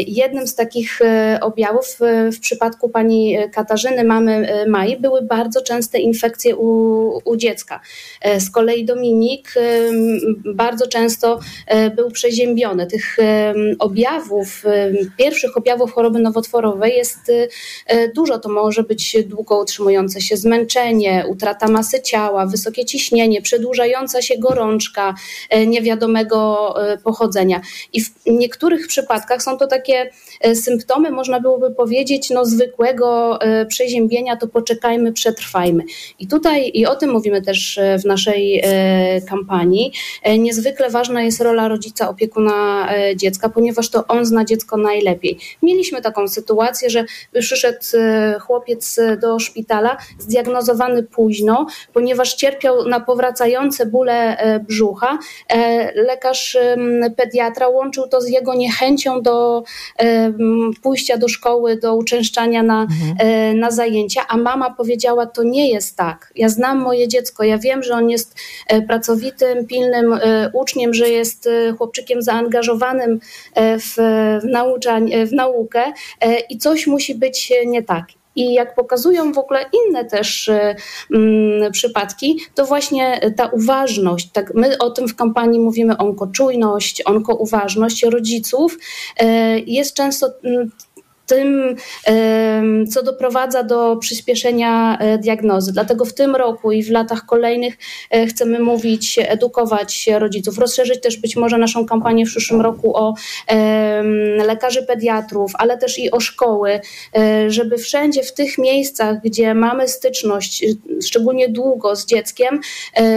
[0.06, 0.98] Jednym z takich
[1.40, 1.98] objawów
[2.32, 7.80] w przypadku pani Katarzyny, mamy Mai, były bardzo częste infekcje u, u dziecka.
[8.38, 9.54] Z kolei Dominik
[10.54, 11.40] bardzo często
[11.96, 12.86] był przeziębiony.
[12.86, 13.16] Tych
[13.78, 14.64] objawów,
[15.18, 17.18] pierwszych objawów choroby nowotworowej jest
[18.14, 18.38] dużo.
[18.38, 25.14] To może być długo utrzymujące się zmęczenie, utrata masy ciała, wysokie ciśnienie, przedłużająca się gorączka
[25.66, 27.60] niewiadomego pochodzenia.
[27.92, 30.10] I w niektórych przypadkach są to takie
[30.54, 35.84] symptomy, można byłoby powiedzieć, no zwykłego przeziębienia, to poczekajmy, przetrwajmy.
[36.18, 38.62] I tutaj, i o tym mówimy też w naszej
[39.28, 39.92] kampanii,
[40.38, 45.38] niezwykle ważna jest rola rodzica, opiekuna dziecka, ponieważ to on zna dziecko najlepiej.
[45.62, 47.04] Mieliśmy taką sytuację, że
[47.40, 47.78] przyszedł
[48.40, 54.36] chłopiec do szpitala, zdiagnozowany późno, ponieważ cierpiał na powracające bóle
[54.68, 55.18] brzucha.
[55.94, 56.58] Lekarz
[57.16, 59.62] pediatra łączył to z jego niechęcią do
[60.82, 63.58] pójścia do szkoły, do uczęszczania na, mhm.
[63.58, 66.32] na zajęcia, a mama powiedziała, to nie jest tak.
[66.36, 68.34] Ja znam moje dziecko, ja wiem, że on jest
[68.88, 70.18] pracowitym, pilnym
[70.52, 73.20] uczniem, że jest chłopczykiem zaangażowanym
[73.56, 73.94] w,
[74.40, 75.82] w, nauczań, w naukę
[76.50, 78.06] i coś musi być nie tak.
[78.36, 80.50] I jak pokazują w ogóle inne też
[81.14, 88.02] mm, przypadki, to właśnie ta uważność, tak my o tym w kampanii mówimy onkoczujność, onkouważność
[88.02, 88.78] rodziców
[89.66, 90.30] jest często
[91.26, 91.76] tym,
[92.90, 95.72] co doprowadza do przyspieszenia e, diagnozy.
[95.72, 97.76] Dlatego w tym roku i w latach kolejnych
[98.10, 103.14] e, chcemy mówić, edukować rodziców, rozszerzyć też być może naszą kampanię w przyszłym roku o
[104.46, 106.80] lekarzy pediatrów, ale też i o szkoły,
[107.16, 110.64] e, żeby wszędzie w tych miejscach, gdzie mamy styczność,
[111.06, 112.60] szczególnie długo z dzieckiem,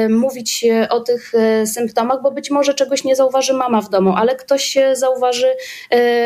[0.09, 1.31] mówić o tych
[1.65, 5.47] symptomach, bo być może czegoś nie zauważy mama w domu, ale ktoś zauważy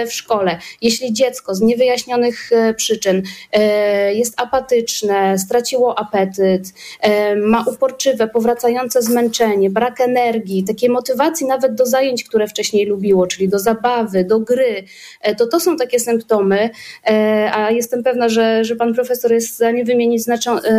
[0.08, 0.60] w szkole.
[0.82, 6.64] Jeśli dziecko z niewyjaśnionych e, przyczyn e, jest apatyczne, straciło apetyt,
[7.02, 13.28] e, ma uporczywe, powracające zmęczenie, brak energii, takiej motywacji nawet do zajęć, które wcześniej lubiło,
[13.28, 14.84] czyli do zabawy, do gry,
[15.38, 16.70] to to są takie symptomy,
[17.54, 20.24] a jestem pewna, że, że pan profesor jest w stanie wymienić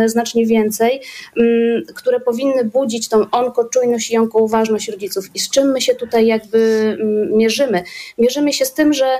[0.05, 1.01] znacznie, więcej,
[1.37, 5.25] mm, które powinny budzić tą onkoczujność i onkouważność rodziców.
[5.35, 6.57] I z czym my się tutaj jakby
[7.01, 7.83] mm, mierzymy?
[8.17, 9.19] Mierzymy się z tym, że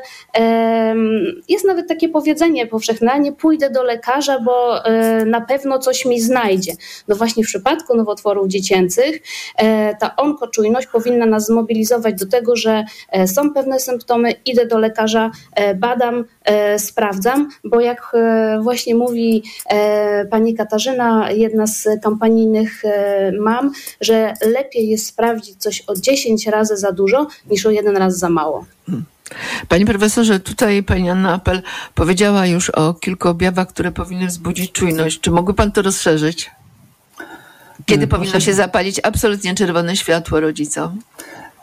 [1.50, 6.22] jest nawet takie powiedzenie powszechne, nie pójdę do lekarza, bo e, na pewno coś mi
[6.22, 6.74] znajdzie.
[7.08, 9.22] No właśnie w przypadku nowotworów dziecięcych
[9.58, 14.78] e, ta onkoczujność powinna nas zmobilizować do tego, że e, są pewne symptomy, idę do
[14.78, 15.32] lekarza,
[15.76, 16.26] badam,
[16.78, 18.12] sprawdzam, bo jak
[18.62, 19.44] właśnie mówi
[20.30, 22.84] pani Katarzyna, jedna z kampanijnych
[23.40, 28.18] mam, że lepiej jest sprawdzić coś o 10 razy za dużo niż o jeden raz
[28.18, 28.66] za mało.
[28.86, 29.06] Hmm.
[29.68, 31.62] Panie profesorze, tutaj pani Anna Apel
[31.96, 35.20] powiedziała już o kilku objawach, które powinny wzbudzić czujność.
[35.20, 36.52] Czy mógłby pan to rozszerzyć?
[37.86, 38.20] Kiedy Proszę...
[38.20, 41.02] powinno się zapalić absolutnie czerwone światło rodzicom?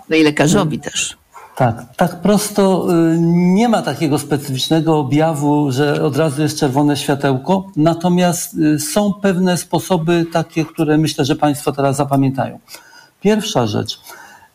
[0.08, 0.90] No i lekarzowi hmm.
[0.92, 1.16] też.
[1.56, 7.70] Tak, tak prosto y, nie ma takiego specyficznego objawu, że od razu jest czerwone światełko,
[7.76, 12.58] natomiast y, są pewne sposoby takie, które myślę, że Państwo teraz zapamiętają.
[13.20, 14.00] Pierwsza rzecz–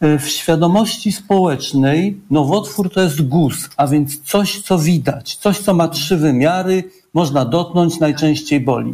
[0.02, 5.88] w świadomości społecznej nowotwór to jest guz, a więc coś, co widać, coś, co ma
[5.88, 6.84] trzy wymiary,
[7.14, 8.94] można dotknąć, najczęściej boli.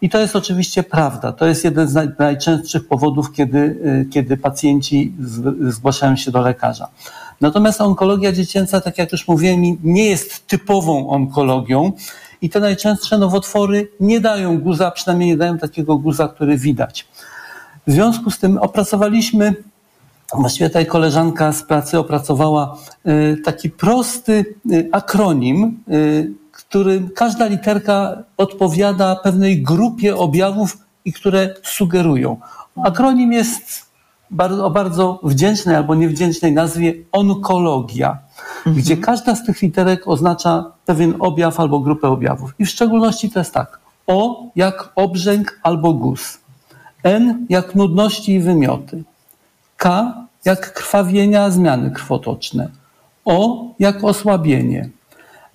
[0.00, 1.32] I to jest oczywiście prawda.
[1.32, 5.14] To jest jeden z najczęstszych powodów, kiedy, e, kiedy pacjenci
[5.60, 6.88] zgłaszają się do lekarza.
[7.40, 11.92] Natomiast onkologia dziecięca, tak jak już mówiłem, nie jest typową onkologią
[12.42, 17.06] i te najczęstsze nowotwory nie dają guza, przynajmniej nie dają takiego guza, który widać.
[17.86, 19.54] W związku z tym opracowaliśmy
[20.34, 28.22] Właściwie tutaj koleżanka z pracy opracowała y, taki prosty y, akronim, y, który każda literka
[28.36, 32.36] odpowiada pewnej grupie objawów i które sugerują.
[32.84, 33.90] Akronim jest
[34.30, 38.18] bardzo, o bardzo wdzięcznej albo niewdzięcznej nazwie onkologia,
[38.56, 38.76] mhm.
[38.76, 42.54] gdzie każda z tych literek oznacza pewien objaw albo grupę objawów.
[42.58, 43.80] I w szczególności to jest tak.
[44.06, 46.38] O jak obrzęk albo guz.
[47.02, 49.04] N jak nudności i wymioty.
[49.80, 50.14] K
[50.44, 52.68] jak krwawienia, zmiany krwotoczne.
[53.24, 54.90] O jak osłabienie.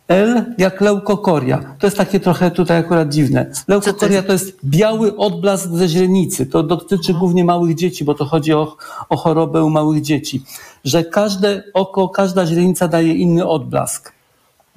[0.07, 1.75] L jak leukokoria.
[1.79, 3.51] To jest takie trochę tutaj akurat dziwne.
[3.67, 6.45] Leukokoria to jest biały odblask ze źrenicy.
[6.45, 8.77] To dotyczy głównie małych dzieci, bo to chodzi o,
[9.09, 10.43] o chorobę u małych dzieci.
[10.83, 14.13] Że każde oko, każda źrenica daje inny odblask.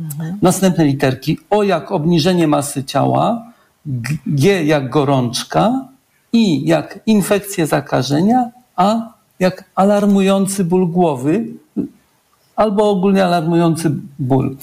[0.01, 0.39] Mhm.
[0.43, 1.39] Następne literki.
[1.51, 3.43] O jak obniżenie masy ciała.
[4.27, 5.89] G jak gorączka.
[6.33, 8.51] I jak infekcje zakażenia.
[8.77, 11.47] A jak alarmujący ból głowy,
[12.57, 14.57] albo ogólnie alarmujący ból.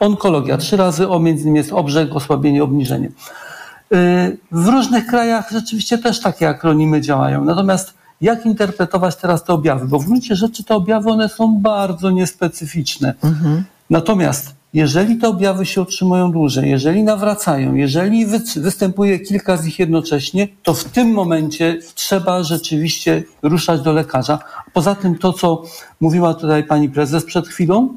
[0.00, 3.06] Onkologia, trzy razy O, między innymi jest obrzeg, osłabienie, obniżenie.
[3.06, 7.44] Y, w różnych krajach rzeczywiście też takie akronimy działają.
[7.44, 9.88] Natomiast jak interpretować teraz te objawy?
[9.88, 13.14] Bo w gruncie rzeczy te objawy one są bardzo niespecyficzne.
[13.22, 13.64] Mhm.
[13.90, 20.48] Natomiast jeżeli te objawy się utrzymują dłużej, jeżeli nawracają, jeżeli występuje kilka z nich jednocześnie,
[20.62, 24.38] to w tym momencie trzeba rzeczywiście ruszać do lekarza.
[24.72, 25.62] Poza tym to, co
[26.00, 27.88] mówiła tutaj pani prezes przed chwilą,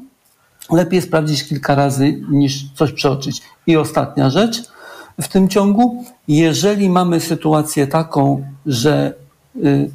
[0.70, 3.42] lepiej sprawdzić kilka razy niż coś przeoczyć.
[3.66, 4.62] I ostatnia rzecz
[5.20, 9.14] w tym ciągu, jeżeli mamy sytuację taką, że
[9.56, 9.90] y,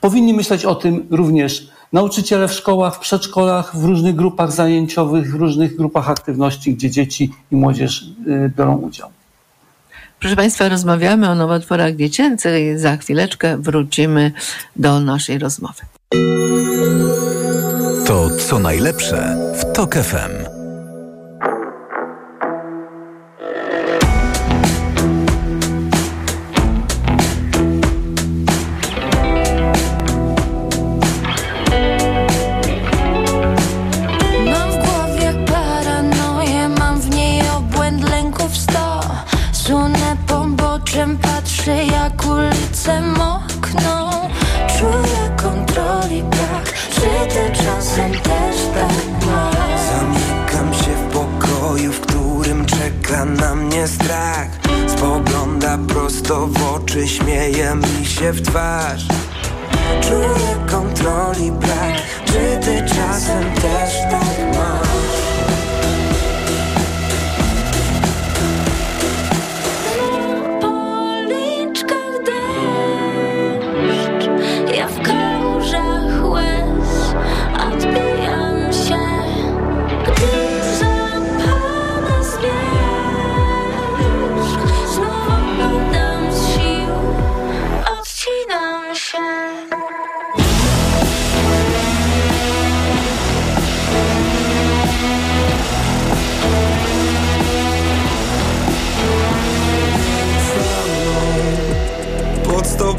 [0.00, 5.34] powinni myśleć o tym również nauczyciele w szkołach, w przedszkolach, w różnych grupach zajęciowych, w
[5.34, 9.10] różnych grupach aktywności, gdzie dzieci i młodzież y, biorą udział.
[10.20, 12.78] Proszę Państwa, rozmawiamy o nowotworach dziecięcych.
[12.78, 14.32] Za chwileczkę wrócimy
[14.76, 15.82] do naszej rozmowy.
[18.06, 20.47] To co najlepsze w TOK FM.
[56.28, 59.06] prosto w oczy Śmieje mi się w twarz
[60.00, 65.07] Czuję kontroli brak Czy ty czasem też tak masz?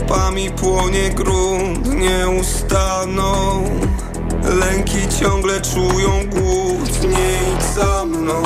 [0.10, 3.64] stopami płonie grunt Nie ustaną
[4.44, 8.44] Lęki ciągle czują głód Nie idź za mną.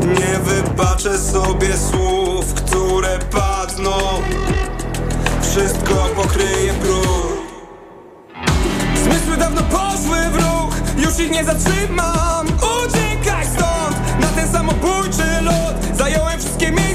[0.00, 3.98] Nie wybaczę sobie słów, które padną.
[5.42, 7.34] Wszystko pokryje brud.
[9.04, 12.46] Zmysły dawno poszły w ruch Już ich nie zatrzymam.
[12.46, 16.93] Uciekaj stąd Na ten samobójczy lot Zająłem wszystkie miejsca.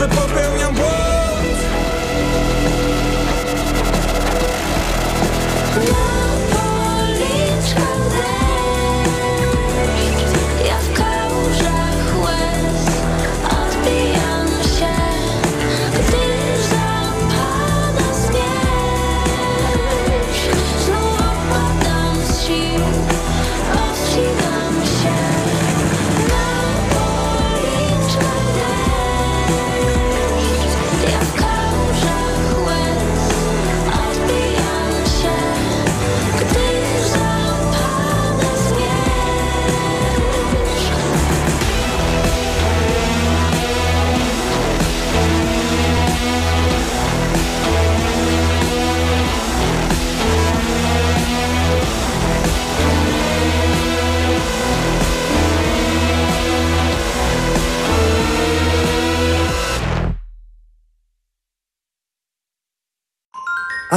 [0.00, 0.59] se pompeu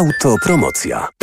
[0.04, 1.23] Autopromocja.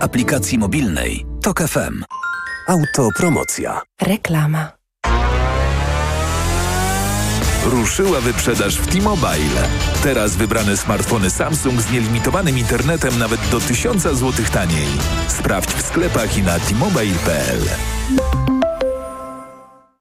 [0.00, 2.04] aplikacji mobilnej Tok FM.
[2.68, 3.80] Autopromocja.
[4.02, 4.72] Reklama.
[7.64, 9.68] Ruszyła wyprzedaż w T-Mobile.
[10.02, 14.88] Teraz wybrane smartfony Samsung z nielimitowanym internetem nawet do 1000 zł taniej.
[15.28, 17.60] Sprawdź w sklepach i na t-mobile.pl.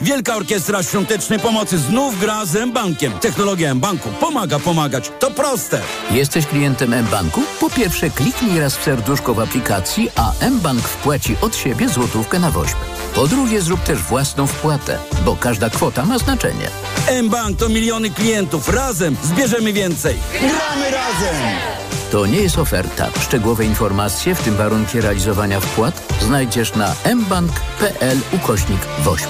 [0.00, 3.12] Wielka Orkiestra Świątecznej Pomocy znów gra z M-Bankiem.
[3.12, 5.12] Technologia M-Banku pomaga pomagać.
[5.18, 5.80] To proste.
[6.10, 7.42] Jesteś klientem M-Banku?
[7.60, 12.50] Po pierwsze kliknij raz w serduszko w aplikacji, a M-Bank wpłaci od siebie złotówkę na
[12.50, 12.76] woźb.
[13.14, 16.70] Po drugie zrób też własną wpłatę, bo każda kwota ma znaczenie.
[17.08, 18.68] M-Bank to miliony klientów.
[18.68, 20.16] Razem zbierzemy więcej.
[20.40, 21.87] Gramy razem!
[22.10, 23.10] To nie jest oferta.
[23.20, 29.28] Szczegółowe informacje, w tym warunki realizowania wpłat, znajdziesz na mbank.pl ukośnik woźb.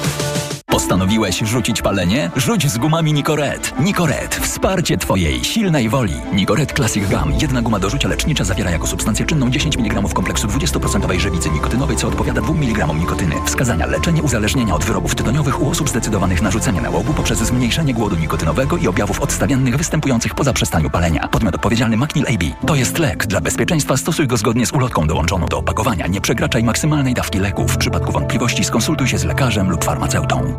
[0.68, 2.30] Postanowiłeś rzucić palenie?
[2.36, 3.80] Rzuć z gumami Nicoret.
[3.80, 4.34] Nicoret.
[4.34, 6.14] Wsparcie Twojej silnej woli.
[6.32, 7.32] Nicoret Classic Gum.
[7.40, 11.96] Jedna guma do rzucia lecznicza zawiera jako substancję czynną 10 mg kompleksu 20% żywicy nikotynowej,
[11.96, 13.34] co odpowiada 2 mg nikotyny.
[13.46, 18.16] Wskazania leczenie uzależnienia od wyrobów tytoniowych u osób zdecydowanych na rzucenie nałogu poprzez zmniejszenie głodu
[18.16, 21.28] nikotynowego i objawów odstawiennych występujących po zaprzestaniu palenia.
[21.28, 22.66] Podmiot odpowiedzialny Macnil AB.
[22.66, 23.26] To jest lek.
[23.26, 26.06] Dla bezpieczeństwa stosuj go zgodnie z ulotką dołączoną do opakowania.
[26.06, 27.68] Nie przekraczaj maksymalnej dawki leku.
[27.68, 30.58] W przypadku wątpliwości skonsultuj się z lekarzem lub farmaceutą.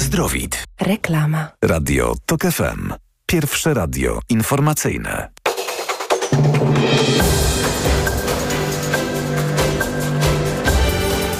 [0.00, 0.64] Zdrowit.
[0.80, 1.48] Reklama.
[1.64, 2.92] Radio TOK FM.
[3.26, 5.28] Pierwsze radio informacyjne.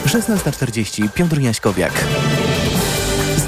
[0.07, 1.09] Szesnasta czterdzieści.
[1.15, 1.93] Piotr Jaśkowiak.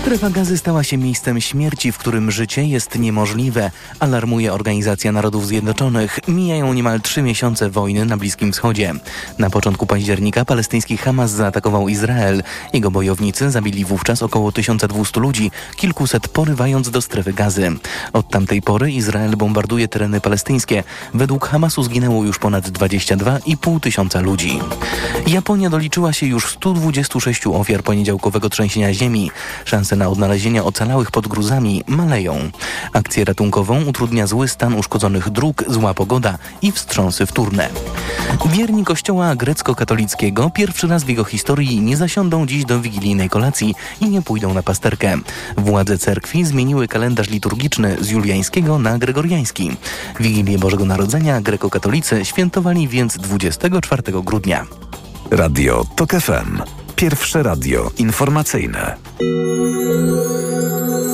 [0.03, 6.19] Strefa gazy stała się miejscem śmierci, w którym życie jest niemożliwe, alarmuje Organizacja Narodów Zjednoczonych.
[6.29, 8.95] Mijają niemal trzy miesiące wojny na Bliskim Wschodzie.
[9.39, 12.43] Na początku października palestyński Hamas zaatakował Izrael.
[12.73, 17.73] Jego bojownicy zabili wówczas około 1200 ludzi, kilkuset porywając do strefy gazy.
[18.13, 20.85] Od tamtej pory Izrael bombarduje tereny palestyńskie.
[21.15, 24.61] Według Hamasu zginęło już ponad 22,5 tysiąca ludzi.
[25.27, 29.31] Japonia doliczyła się już 126 ofiar poniedziałkowego trzęsienia ziemi.
[29.65, 32.51] Szanse na odnalezienie ocalałych pod gruzami maleją.
[32.93, 37.69] Akcję ratunkową utrudnia zły stan uszkodzonych dróg, zła pogoda i wstrząsy wtórne.
[38.53, 44.09] Wierni kościoła grecko-katolickiego pierwszy raz w jego historii nie zasiądą dziś do wigilijnej kolacji i
[44.09, 45.19] nie pójdą na pasterkę.
[45.57, 49.77] Władze cerkwi zmieniły kalendarz liturgiczny z juliańskiego na gregoriański.
[50.21, 54.67] Wigilię Bożego Narodzenia grekokatolicy świętowali więc 24 grudnia.
[55.31, 56.82] Radio TOK FM.
[57.03, 58.97] Pierwsze radio informacyjne.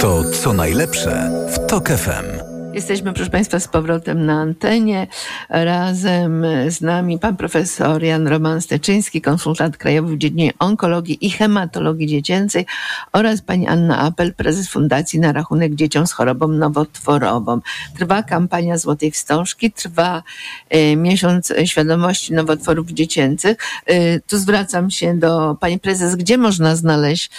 [0.01, 2.48] To co najlepsze w TOK FM.
[2.79, 5.07] Jesteśmy, proszę Państwa, z powrotem na antenie.
[5.49, 12.07] Razem z nami pan profesor Jan Roman Steczyński, konsultant krajowy w dziedzinie onkologii i hematologii
[12.07, 12.67] dziecięcej
[13.13, 17.61] oraz pani Anna Apel, prezes Fundacji na rachunek dzieciom z chorobą nowotworową.
[17.99, 20.23] Trwa kampania Złotej Wstążki, trwa
[20.69, 23.57] e, miesiąc świadomości nowotworów dziecięcych.
[23.87, 27.31] E, tu zwracam się do pani prezes, gdzie można znaleźć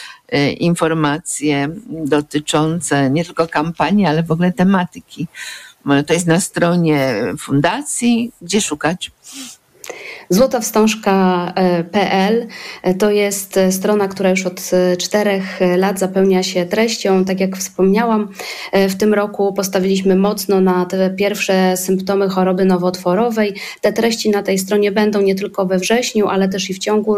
[0.60, 5.28] informacje dotyczące nie tylko kampanii, ale w ogóle tematyki.
[6.08, 9.12] To jest na stronie fundacji, gdzie szukać.
[10.32, 12.48] Złotawstążka.pl
[13.00, 17.26] to jest strona, która już od czterech lat zapełnia się treścią.
[17.26, 18.30] Tak jak wspomniałam,
[18.74, 23.54] w tym roku postawiliśmy mocno na te pierwsze symptomy choroby nowotworowej.
[23.82, 27.16] Te treści na tej stronie będą nie tylko we wrześniu, ale też i w ciągu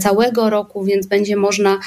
[0.00, 1.78] całego roku, więc będzie można,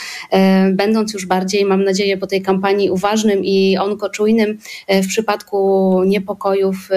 [0.71, 4.57] będąc już bardziej, mam nadzieję, po tej kampanii uważnym i onkoczujnym,
[4.89, 6.89] w przypadku niepokojów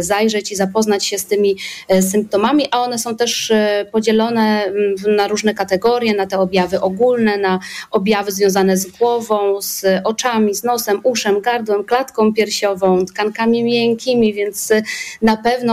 [0.00, 1.56] zajrzeć i zapoznać się z tymi
[2.00, 7.36] symptomami, a one są też e, podzielone mm, na różne kategorie, na te objawy ogólne,
[7.36, 7.60] na
[7.90, 14.70] objawy związane z głową, z oczami, z nosem, uszem, gardłem, klatką piersiową, tkankami miękkimi, więc
[14.70, 14.82] e,
[15.22, 15.72] na pewno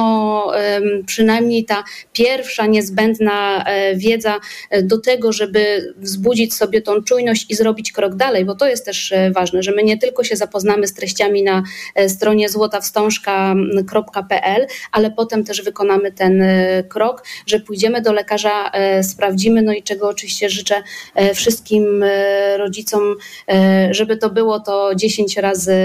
[1.06, 1.84] przynajmniej ta
[2.14, 4.40] pierwsza niezbędna e, wiedza
[4.84, 9.14] do tego, żeby wzbudzić sobie tą czujność i zrobić krok dalej, bo to jest też
[9.32, 11.64] ważne, że my nie tylko się zapoznamy z treściami na
[12.08, 16.44] stronie złotawstążka.pl, ale potem też wykonamy ten
[16.90, 18.72] krok, że pójdziemy do lekarza,
[19.02, 20.84] sprawdzimy, no i czego oczywiście życzę
[21.36, 22.04] wszystkim
[22.58, 23.16] rodzicom,
[23.92, 25.76] żeby to było to 10 razy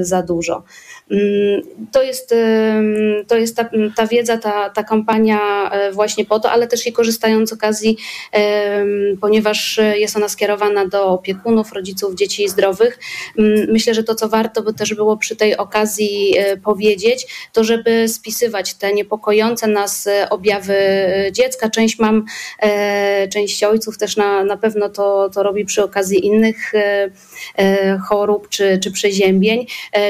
[0.00, 0.62] za dużo.
[1.10, 2.34] Mm, to jest,
[3.28, 6.92] to jest ta, ta wiedza, ta, ta kampania e, właśnie po to, ale też i
[6.92, 7.96] korzystając z okazji,
[9.20, 12.98] ponieważ jest ona skierowana do opiekunów, rodziców dzieci zdrowych.
[13.38, 17.64] Mm, myślę, że to, co warto by też było przy tej okazji e, powiedzieć, to
[17.64, 20.74] żeby spisywać te niepokojące nas e, objawy
[21.32, 21.70] dziecka.
[21.70, 22.24] Część mam,
[23.32, 26.72] część ojców też na, na pewno to, to robi przy okazji innych
[28.08, 29.66] chorób czy, czy przeziębień,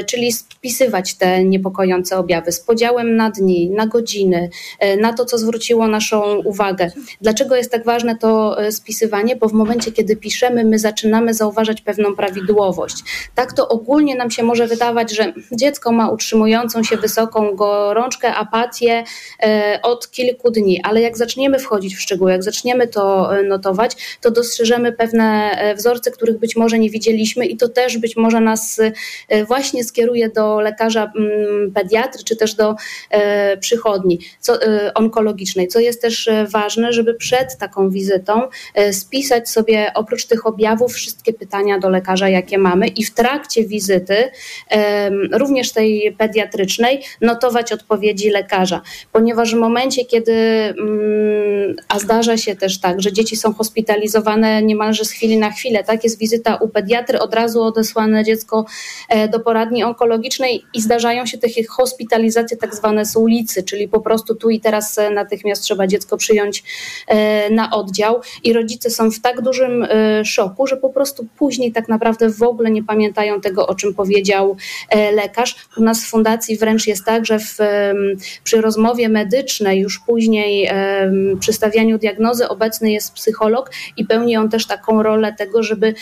[0.07, 5.25] czyli spisywać wpisywać te niepokojące objawy z podziałem na dni, na godziny, e, na to,
[5.25, 6.91] co zwróciło naszą uwagę.
[7.21, 9.37] Dlaczego jest tak ważne to e, spisywanie?
[9.37, 12.97] Bo w momencie, kiedy piszemy, my zaczynamy zauważać pewną prawidłowość.
[13.35, 19.05] Tak to ogólnie nam się może wydawać, że dziecko ma utrzymującą się wysoką gorączkę, apatię
[19.43, 24.31] e, od kilku dni, ale jak zaczniemy wchodzić w szczegóły, jak zaczniemy to notować, to
[24.31, 28.81] dostrzeżemy pewne wzorce, których być może nie widzieliśmy i to też być może nas
[29.47, 32.75] właśnie skieruje do lekarza lekarza mm, pediatry, czy też do
[33.11, 38.43] e, przychodni co, e, onkologicznej, co jest też e, ważne, żeby przed taką wizytą
[38.93, 44.31] spisać sobie oprócz tych objawów wszystkie pytania do lekarza, jakie mamy i w trakcie wizyty,
[45.33, 48.81] również tej pediatrycznej, notować odpowiedzi lekarza,
[49.13, 55.05] ponieważ w momencie, kiedy, mm, a zdarza się też tak, że dzieci są hospitalizowane niemalże
[55.05, 58.65] z chwili na chwilę, tak, jest wizyta u pediatry, od razu odesłane dziecko
[59.33, 64.35] do poradni onkologicznej i zdarzają się takie hospitalizacje tak zwane z ulicy, czyli po prostu
[64.35, 66.65] tu i teraz e, natychmiast trzeba dziecko przyjąć
[67.07, 71.73] e, na oddział i rodzice są w tak dużym e, szoku, że po prostu później
[71.73, 74.57] tak naprawdę w ogóle nie pamiętają tego, o czym powiedział
[75.15, 75.57] lekarz.
[75.77, 77.59] U nas w fundacji wręcz jest tak, że w,
[78.45, 80.71] przy rozmowie medycznej już później
[81.41, 85.95] przy stawianiu diagnozy obecny jest psycholog i pełni on też taką rolę tego, żeby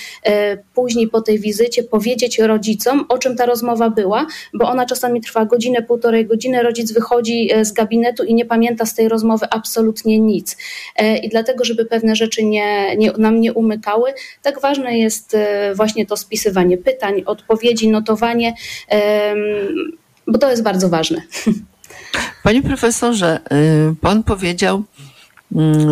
[0.75, 5.45] później po tej wizycie powiedzieć rodzicom, o czym ta rozmowa była, bo ona czasami trwa
[5.45, 10.19] godzinę, półtorej godziny, rodzic wychodzi e, z gabinetu i nie pamięta z tej rozmowy absolutnie
[10.19, 10.57] nic.
[10.97, 15.75] E, I dlatego, żeby pewne rzeczy nie, nie, nam nie umykały, tak ważne jest e,
[15.75, 18.55] właśnie to spisywanie pytań, odpowiedzi, notowanie,
[20.27, 21.23] bo to jest bardzo ważne.
[22.43, 24.83] Panie profesorze, y, pan powiedział,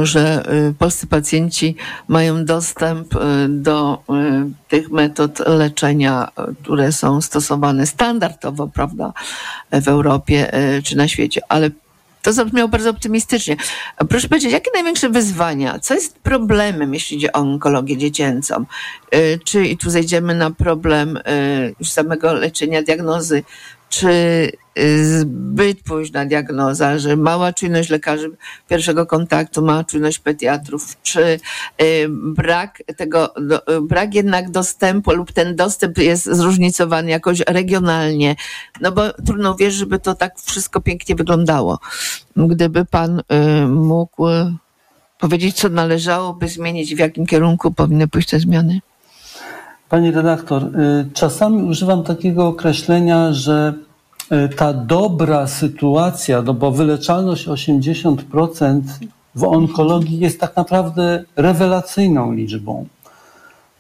[0.03, 1.77] że y, polscy pacjenci
[2.09, 6.29] mają dostęp y, do y, tych metod leczenia,
[6.63, 9.13] które są stosowane standardowo, prawda,
[9.73, 10.53] w Europie
[10.85, 11.71] czy na świecie, ale
[12.23, 13.57] to zabrzmiało bardzo optymistycznie.
[14.09, 18.65] Proszę powiedzieć, jakie największe wyzwania, co jest problemem, jeśli chodzi o onkologię dziecięcą?
[19.45, 21.19] Czy i tu zejdziemy na problem
[21.81, 23.43] już samego leczenia, diagnozy
[23.91, 24.09] czy
[25.03, 28.31] zbyt późna diagnoza, że mała czujność lekarzy
[28.69, 31.21] pierwszego kontaktu, mała czujność pediatrów, czy
[31.83, 33.35] y, brak tego,
[33.83, 38.37] brak jednak dostępu lub ten dostęp jest zróżnicowany jakoś regionalnie,
[38.81, 41.79] no bo trudno wierzyć, żeby to tak wszystko pięknie wyglądało.
[42.37, 44.27] Gdyby pan y, mógł
[45.19, 48.81] powiedzieć, co należałoby zmienić, w jakim kierunku powinny pójść te zmiany?
[49.89, 53.75] Pani redaktor, y, czasami używam takiego określenia, że
[54.57, 58.81] ta dobra sytuacja, no bo wyleczalność 80%
[59.35, 62.87] w onkologii jest tak naprawdę rewelacyjną liczbą.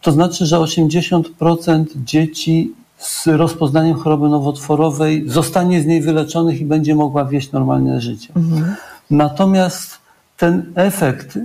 [0.01, 6.95] To znaczy, że 80% dzieci z rozpoznaniem choroby nowotworowej zostanie z niej wyleczonych i będzie
[6.95, 8.29] mogła wieść normalne życie.
[8.37, 8.75] Mhm.
[9.11, 9.99] Natomiast
[10.37, 11.39] ten efekt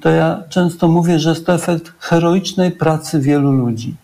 [0.00, 3.94] to ja często mówię, że jest to efekt heroicznej pracy wielu ludzi.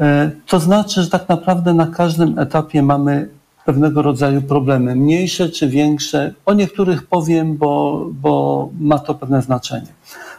[0.00, 3.28] E, to znaczy, że tak naprawdę na każdym etapie mamy
[3.64, 6.34] pewnego rodzaju problemy, mniejsze czy większe.
[6.46, 9.86] O niektórych powiem, bo, bo ma to pewne znaczenie.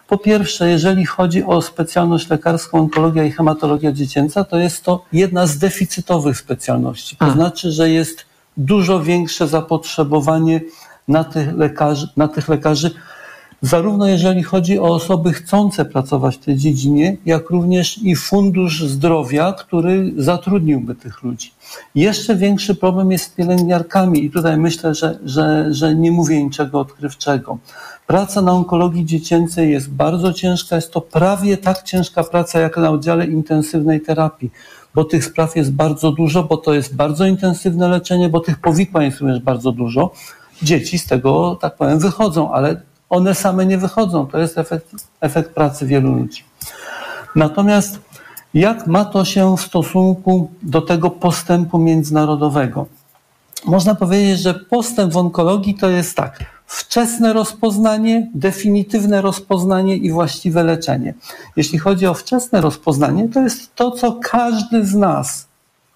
[0.07, 5.47] Po pierwsze, jeżeli chodzi o specjalność lekarską, onkologia i hematologia dziecięca, to jest to jedna
[5.47, 7.15] z deficytowych specjalności.
[7.15, 7.31] To A.
[7.31, 8.25] znaczy, że jest
[8.57, 10.61] dużo większe zapotrzebowanie
[11.07, 12.91] na tych lekarzy, na tych lekarzy
[13.63, 19.53] zarówno jeżeli chodzi o osoby chcące pracować w tej dziedzinie, jak również i Fundusz Zdrowia,
[19.53, 21.51] który zatrudniłby tych ludzi.
[21.95, 26.79] Jeszcze większy problem jest z pielęgniarkami i tutaj myślę, że, że, że nie mówię niczego
[26.79, 27.57] odkrywczego.
[28.07, 32.89] Praca na onkologii dziecięcej jest bardzo ciężka, jest to prawie tak ciężka praca jak na
[32.89, 34.51] oddziale intensywnej terapii,
[34.95, 39.05] bo tych spraw jest bardzo dużo, bo to jest bardzo intensywne leczenie, bo tych powikłań
[39.05, 40.11] jest również bardzo dużo.
[40.61, 44.27] Dzieci z tego, tak powiem, wychodzą, ale one same nie wychodzą.
[44.27, 44.87] To jest efekt,
[45.21, 46.43] efekt pracy wielu ludzi.
[47.35, 47.99] Natomiast
[48.53, 52.85] jak ma to się w stosunku do tego postępu międzynarodowego?
[53.65, 56.39] Można powiedzieć, że postęp w onkologii to jest tak.
[56.67, 61.13] wczesne rozpoznanie, definitywne rozpoznanie i właściwe leczenie.
[61.55, 65.47] Jeśli chodzi o wczesne rozpoznanie, to jest to, co każdy z nas,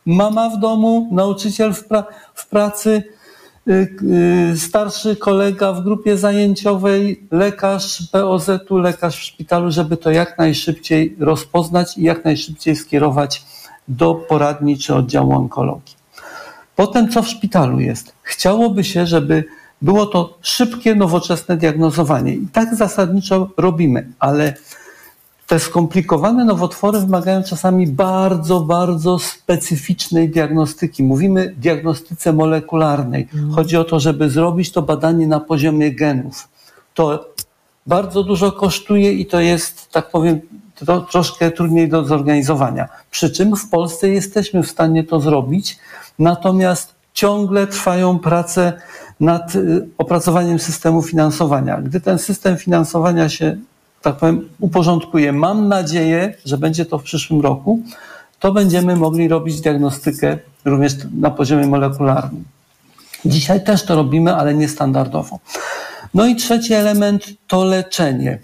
[0.06, 2.04] mama w domu, nauczyciel w, pra
[2.34, 3.04] w pracy,
[4.56, 11.98] starszy kolega w grupie zajęciowej, lekarz POZ-u, lekarz w szpitalu, żeby to jak najszybciej rozpoznać
[11.98, 13.46] i jak najszybciej skierować
[13.88, 15.96] do poradni czy oddziału onkologii.
[16.76, 18.14] Potem co w szpitalu jest?
[18.22, 19.44] Chciałoby się, żeby
[19.82, 22.34] było to szybkie, nowoczesne diagnozowanie.
[22.34, 24.54] I tak zasadniczo robimy, ale
[25.48, 31.04] te skomplikowane nowotwory wymagają czasami bardzo, bardzo specyficznej diagnostyki.
[31.04, 33.28] Mówimy diagnostyce molekularnej.
[33.56, 36.48] Chodzi o to, żeby zrobić to badanie na poziomie genów.
[36.94, 37.34] To
[37.88, 40.40] bardzo dużo kosztuje i to jest, tak powiem,
[40.86, 42.88] to troszkę trudniej do zorganizowania.
[43.12, 45.80] Przy czym w Polsce jesteśmy w stanie to zrobić,
[46.20, 48.74] natomiast ciągle trwają prace
[49.20, 51.82] nad y, opracowaniem systemu finansowania.
[51.82, 53.58] Gdy ten system finansowania się,
[54.08, 57.80] tak powiem, uporządkuje, mam nadzieję, że będzie to w przyszłym roku,
[58.40, 62.44] to będziemy mogli robić diagnostykę również na poziomie molekularnym.
[63.26, 65.40] Dzisiaj też to robimy, ale niestandardowo.
[66.14, 68.40] No i trzeci element to leczenie.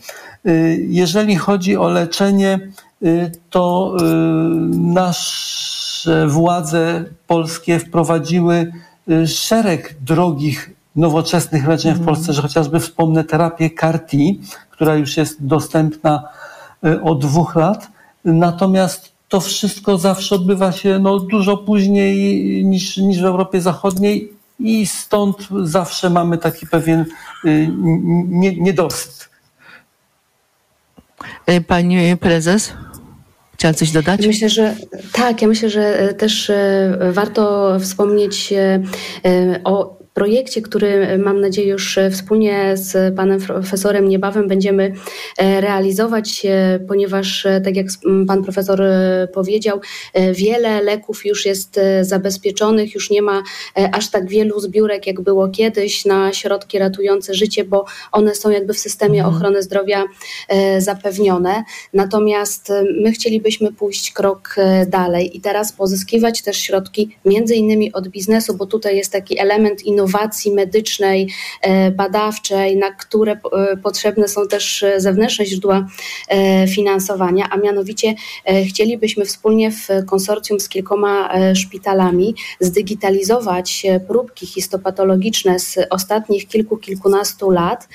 [0.47, 2.59] Y, jeżeli chodzi o leczenie,
[3.03, 3.95] y, to
[4.71, 8.71] nasze władze polskie wprowadziły
[9.25, 12.05] szereg drogich nowoczesnych leczeń w Mhm.
[12.05, 14.17] Polsce, że chociażby wspomnę terapię CAR-T,
[14.69, 16.23] która już jest dostępna
[16.85, 17.87] y, od dwóch lat.
[18.25, 22.15] Natomiast to wszystko zawsze odbywa się no, dużo później
[22.65, 27.05] niż, niż w Europie Zachodniej i stąd zawsze mamy taki pewien
[27.45, 27.69] y,
[28.27, 29.29] nie, niedosyt.
[31.49, 32.73] Y, Pani prezes,
[33.53, 34.27] chciała coś dodać?
[34.27, 34.75] Myślę, że
[35.13, 38.81] tak, ja myślę, że e, też e, warto wspomnieć e,
[39.25, 44.93] e, o projekcie, który mam nadzieję już e, wspólnie z panem profesorem niebawem będziemy
[45.37, 47.87] e, realizować, e, ponieważ e, tak jak
[48.27, 49.81] pan profesor e, powiedział,
[50.13, 53.43] e, wiele leków już jest e, zabezpieczonych, już nie ma
[53.77, 58.49] e, aż tak wielu zbiórek, jak było kiedyś na środki ratujące życie, bo one są
[58.49, 59.35] jakby w systemie Mhm.
[59.35, 60.03] ochrony zdrowia
[60.47, 61.63] e, zapewnione.
[61.93, 67.93] Natomiast e, my chcielibyśmy pójść krok e, dalej i teraz pozyskiwać też środki między innymi
[67.93, 70.02] od biznesu, bo tutaj jest taki element innowacji
[70.51, 71.29] medycznej,
[71.61, 75.87] e, badawczej, na które e, potrzebne są też e, zewnętrzne źródła
[76.69, 78.15] finansowania, a mianowicie
[78.69, 87.87] chcielibyśmy wspólnie w konsorcjum z kilkoma szpitalami zdigitalizować próbki histopatologiczne z ostatnich kilku, kilkunastu lat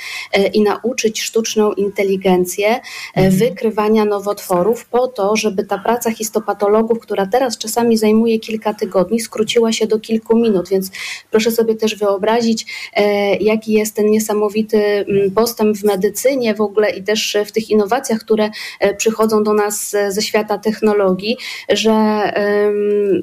[0.52, 2.80] i nauczyć sztuczną inteligencję
[3.14, 9.20] e, wykrywania nowotworów po to, żeby ta praca histopatologów, która teraz czasami zajmuje kilka tygodni,
[9.20, 10.68] skróciła się do kilku minut.
[10.68, 10.90] Więc
[11.30, 16.90] proszę sobie też wyobrazić, e, jaki jest ten niesamowity mm, postęp w medycynie w ogóle
[16.90, 21.36] i też w tych innowacjach, które e, przychodzą do nas e, ze świata technologii,
[21.68, 21.98] że,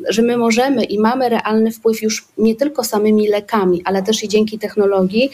[0.09, 4.27] że my możemy i mamy realny wpływ już nie tylko samymi lekami, ale też i
[4.27, 5.29] dzięki technologii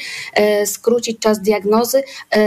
[0.66, 2.04] skrócić czas diagnozy,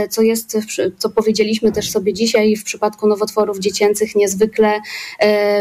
[0.09, 0.57] co jest,
[0.97, 4.79] co powiedzieliśmy też sobie dzisiaj w przypadku nowotworów dziecięcych niezwykle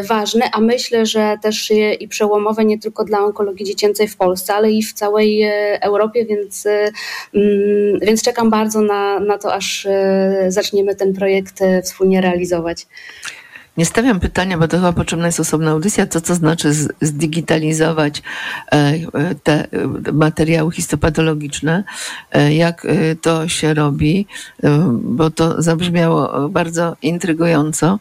[0.09, 4.70] ważne, a myślę, że też i przełomowe nie tylko dla onkologii dziecięcej w Polsce, ale
[4.72, 6.91] i w całej e, Europie, więc, e,
[7.35, 12.87] mm, więc czekam bardzo na, na to, aż e, zaczniemy ten projekt wspólnie realizować.
[13.77, 18.22] Nie stawiam pytania, bo to chyba potrzebna jest osobna audycja, to co znaczy zdigitalizować
[19.43, 19.66] te
[20.12, 21.85] materiały histopatologiczne,
[22.51, 22.87] jak
[23.22, 24.27] to się robi,
[25.03, 27.99] bo to zabrzmiało bardzo intrygująco.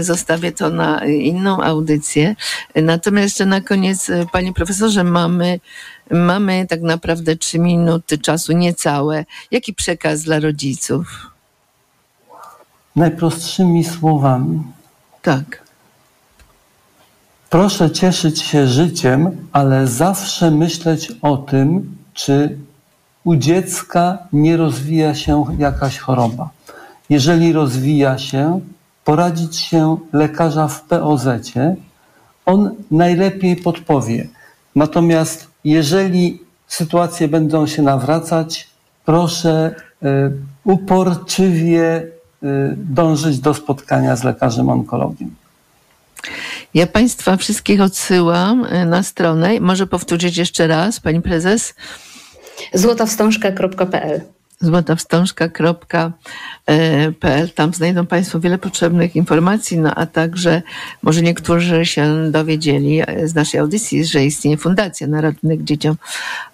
[0.00, 2.36] Zostawię to na inną audycję.
[2.74, 5.60] Natomiast jeszcze na koniec, panie profesorze, mamy
[6.10, 9.24] Mamy tak naprawdę trzy minuty czasu, niecałe.
[9.50, 11.32] Jaki przekaz dla rodziców?
[12.96, 14.62] Najprostszymi słowami.
[15.22, 15.62] Tak.
[17.50, 22.58] Proszę cieszyć się życiem, ale zawsze myśleć o tym, czy
[23.24, 26.50] u dziecka nie rozwija się jakaś choroba.
[27.10, 28.60] Jeżeli rozwija się,
[29.04, 31.26] poradzić się lekarza w POZ,
[32.46, 34.28] on najlepiej podpowie.
[34.74, 38.68] Natomiast jeżeli sytuacje będą się nawracać,
[39.04, 40.06] proszę y,
[40.64, 42.02] uporczywie
[42.42, 45.34] y, dążyć do spotkania z lekarzem onkologiem.
[46.74, 49.60] Ja Państwa wszystkich odsyłam y, na stronę.
[49.60, 51.74] Może powtórzyć jeszcze raz, Pani Prezes?
[52.74, 57.50] złotawstążka.pl złotawstążka.pl.
[57.54, 60.62] Tam znajdą Państwo wiele potrzebnych informacji, no a także
[61.02, 65.96] może niektórzy się dowiedzieli z naszej audycji, że istnieje Fundacja na ratunek dzieciom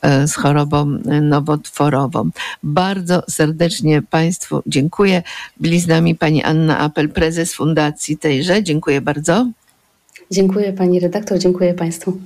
[0.03, 0.87] e, z chorobą
[1.23, 2.31] nowotworową.
[2.63, 5.23] Bardzo serdecznie Państwu dziękuję.
[5.61, 8.63] Byli z nami Pani Anna Apel, prezes Fundacji tejże.
[8.63, 9.47] Dziękuję bardzo.
[10.31, 12.21] Dziękuję pani redaktor, dziękuję państwu.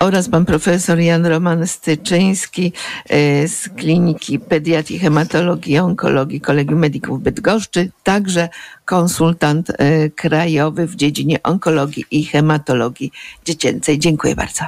[0.00, 2.72] Oraz pan profesor Jan Roman Styczyński
[3.08, 8.48] e, z Kliniki Pediatrii, Hematologii i Onkologii Kolegium Medików Bydgoszczy, także
[8.84, 13.12] konsultant e, krajowy w dziedzinie onkologii i hematologii
[13.44, 13.98] dziecięcej.
[13.98, 14.64] Dziękuję bardzo.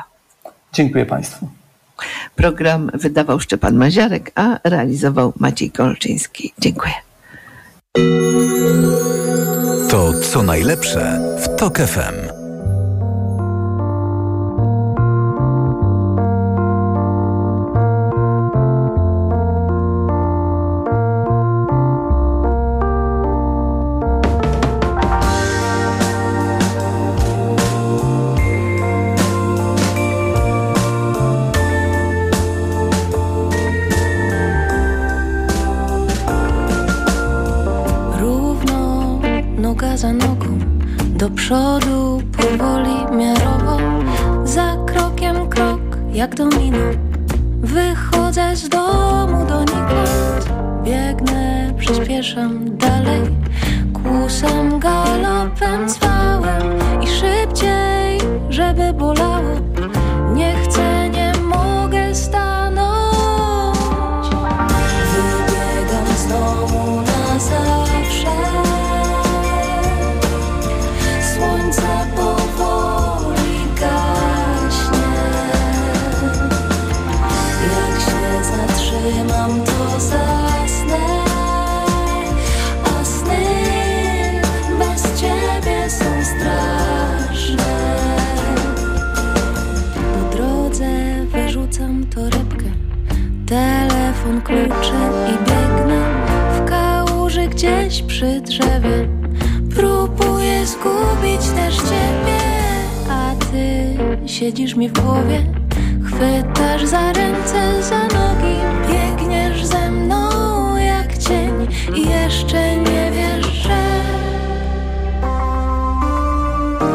[0.73, 1.49] Dziękuję państwu.
[2.37, 6.53] Program wydawał Szczepan Maziarek, a realizował Maciej Kolczyński.
[6.59, 6.95] Dziękuję.
[9.91, 12.30] To co najlepsze w TOK FM.
[41.51, 43.77] Przodu powoli, miarowo
[44.45, 45.81] Za krokiem krok,
[46.13, 46.79] jak domino
[47.61, 50.51] Wychodzę z domu donikąd
[50.85, 53.23] Biegnę, przyspieszam dalej.
[53.93, 58.19] Kłusem, galopem, zwałem I szybciej,
[58.51, 59.30] żeby bolało
[93.51, 96.01] Telefon, klucze i biegnę
[96.57, 99.09] W kałuży gdzieś przy drzewie.
[99.75, 102.41] Próbuję zgubić też ciebie
[103.09, 103.97] A ty
[104.27, 105.43] siedzisz mi w głowie.
[106.05, 108.57] Chwytasz za ręce, za nogi
[108.89, 113.81] Biegniesz ze mną jak cień I jeszcze nie wiesz, że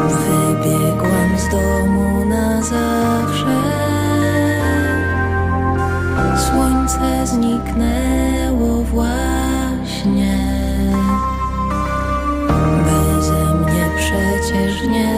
[0.06, 1.95] Wybiegłam z domu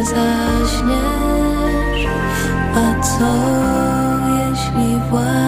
[0.08, 2.02] zaśniesz
[2.74, 3.30] A co
[4.38, 5.47] jeśli właśnie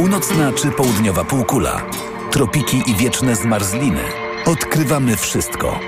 [0.00, 1.82] Północna czy południowa półkula,
[2.30, 4.00] tropiki i wieczne zmarzliny.
[4.46, 5.80] Odkrywamy wszystko.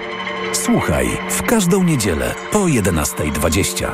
[0.53, 3.91] Słuchaj w każdą niedzielę po 11.20.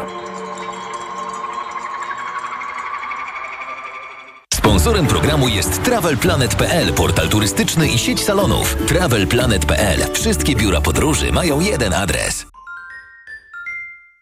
[4.55, 8.77] Sponsorem programu jest TravelPlanet.pl, portal turystyczny i sieć salonów.
[8.87, 10.13] TravelPlanet.pl.
[10.13, 12.47] Wszystkie biura podróży mają jeden adres.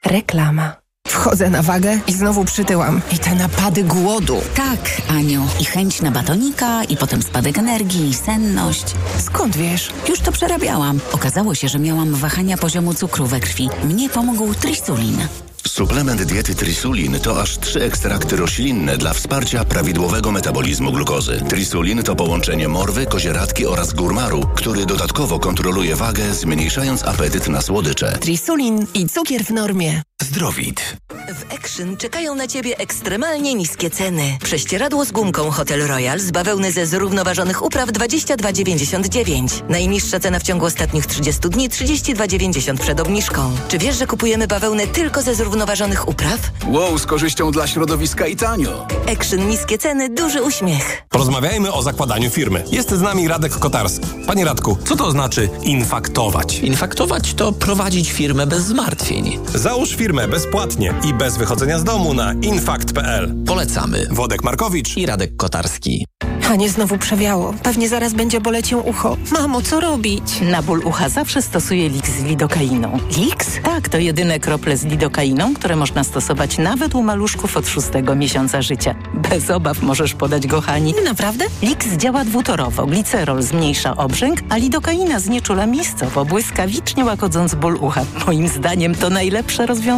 [0.06, 0.85] Reklama.
[1.16, 3.02] Wchodzę na wagę i znowu przytyłam.
[3.12, 4.40] I te napady głodu.
[4.54, 5.46] Tak, Aniu.
[5.60, 8.84] I chęć na batonika, i potem spadek energii, i senność.
[9.18, 9.92] Skąd wiesz?
[10.08, 11.00] Już to przerabiałam.
[11.12, 13.68] Okazało się, że miałam wahania poziomu cukru we krwi.
[13.84, 15.18] Mnie pomógł trisulin.
[15.66, 21.40] Suplement diety Trisulin to aż trzy ekstrakty roślinne dla wsparcia prawidłowego metabolizmu glukozy.
[21.48, 28.18] Trisulin to połączenie morwy, kozieradki oraz górmaru, który dodatkowo kontroluje wagę, zmniejszając apetyt na słodycze.
[28.20, 30.02] Trisulin i cukier w normie.
[30.22, 30.96] Zdrowit.
[31.28, 34.38] W Action czekają na Ciebie ekstremalnie niskie ceny.
[34.44, 39.62] Prześcieradło z gumką Hotel Royal z bawełny ze zrównoważonych upraw 22,99.
[39.68, 43.56] Najniższa cena w ciągu ostatnich 30 dni 32,90 przed obniżką.
[43.68, 46.40] Czy wiesz, że kupujemy bawełnę tylko ze zrównoważonych upraw?
[46.66, 48.86] Wow, z korzyścią dla środowiska i tanio.
[49.12, 51.02] Action niskie ceny, duży uśmiech.
[51.08, 52.64] Porozmawiajmy o zakładaniu firmy.
[52.72, 54.06] Jest z nami Radek Kotarski.
[54.26, 56.58] Panie Radku, co to znaczy infaktować?
[56.58, 59.38] Infaktować to prowadzić firmę bez zmartwień.
[59.54, 63.34] Załóż firmę bezpłatnie i bez wychodzenia z domu na infakt.pl.
[63.46, 64.06] Polecamy.
[64.10, 66.06] Wodek Markowicz i Radek Kotarski.
[66.42, 67.54] Hanie znowu przewiało.
[67.62, 69.16] Pewnie zaraz będzie boleć ją ucho.
[69.32, 70.40] Mamo, co robić?
[70.40, 72.98] Na ból ucha zawsze stosuję Lix z lidokainą.
[73.16, 73.46] Lix?
[73.62, 78.62] Tak, to jedyne krople z lidokainą, które można stosować nawet u maluszków od szóstego miesiąca
[78.62, 78.94] życia.
[79.14, 80.94] Bez obaw możesz podać go Hani.
[81.04, 81.44] Naprawdę?
[81.62, 82.86] Lix działa dwutorowo.
[82.86, 88.04] Glicerol zmniejsza obrzęk, a lidokaina znieczula miejscowo, błyskawicznie łagodząc ból ucha.
[88.26, 89.95] Moim zdaniem to najlepsze rozwiązanie.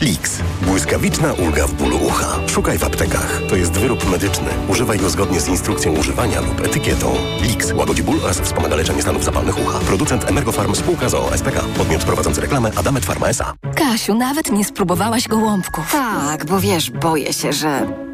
[0.00, 0.38] Lix.
[0.62, 2.38] Błyskawiczna ulga w bólu ucha.
[2.46, 3.40] Szukaj w aptekach.
[3.48, 4.48] To jest wyrób medyczny.
[4.68, 7.14] Używaj go zgodnie z instrukcją używania lub etykietą.
[7.42, 9.78] Lix łagodzi ból oraz wspomaga leczenie stanów zapalnych ucha.
[9.78, 11.60] Producent Emergofarm spółka ZOO SPK.
[11.76, 13.54] Podmiot prowadzący reklamę Adamet Pharma S.A.
[13.74, 15.92] Kasiu, nawet nie spróbowałaś gołąbków.
[15.92, 18.07] Tak, bo wiesz, boję się, że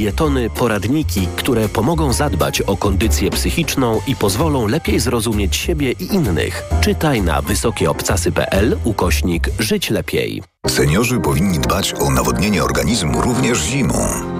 [0.00, 6.62] felietony, poradniki, które pomogą zadbać o kondycję psychiczną i pozwolą lepiej zrozumieć siebie i innych.
[6.80, 10.42] Czytaj na wysokieobcasy.pl ukośnik Żyć lepiej.
[10.68, 14.39] Seniorzy powinni dbać o nawodnienie organizmu również zimą.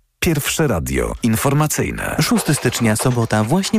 [0.25, 2.15] Pierwsze radio informacyjne.
[2.19, 3.69] 6 stycznia, sobota, właśnie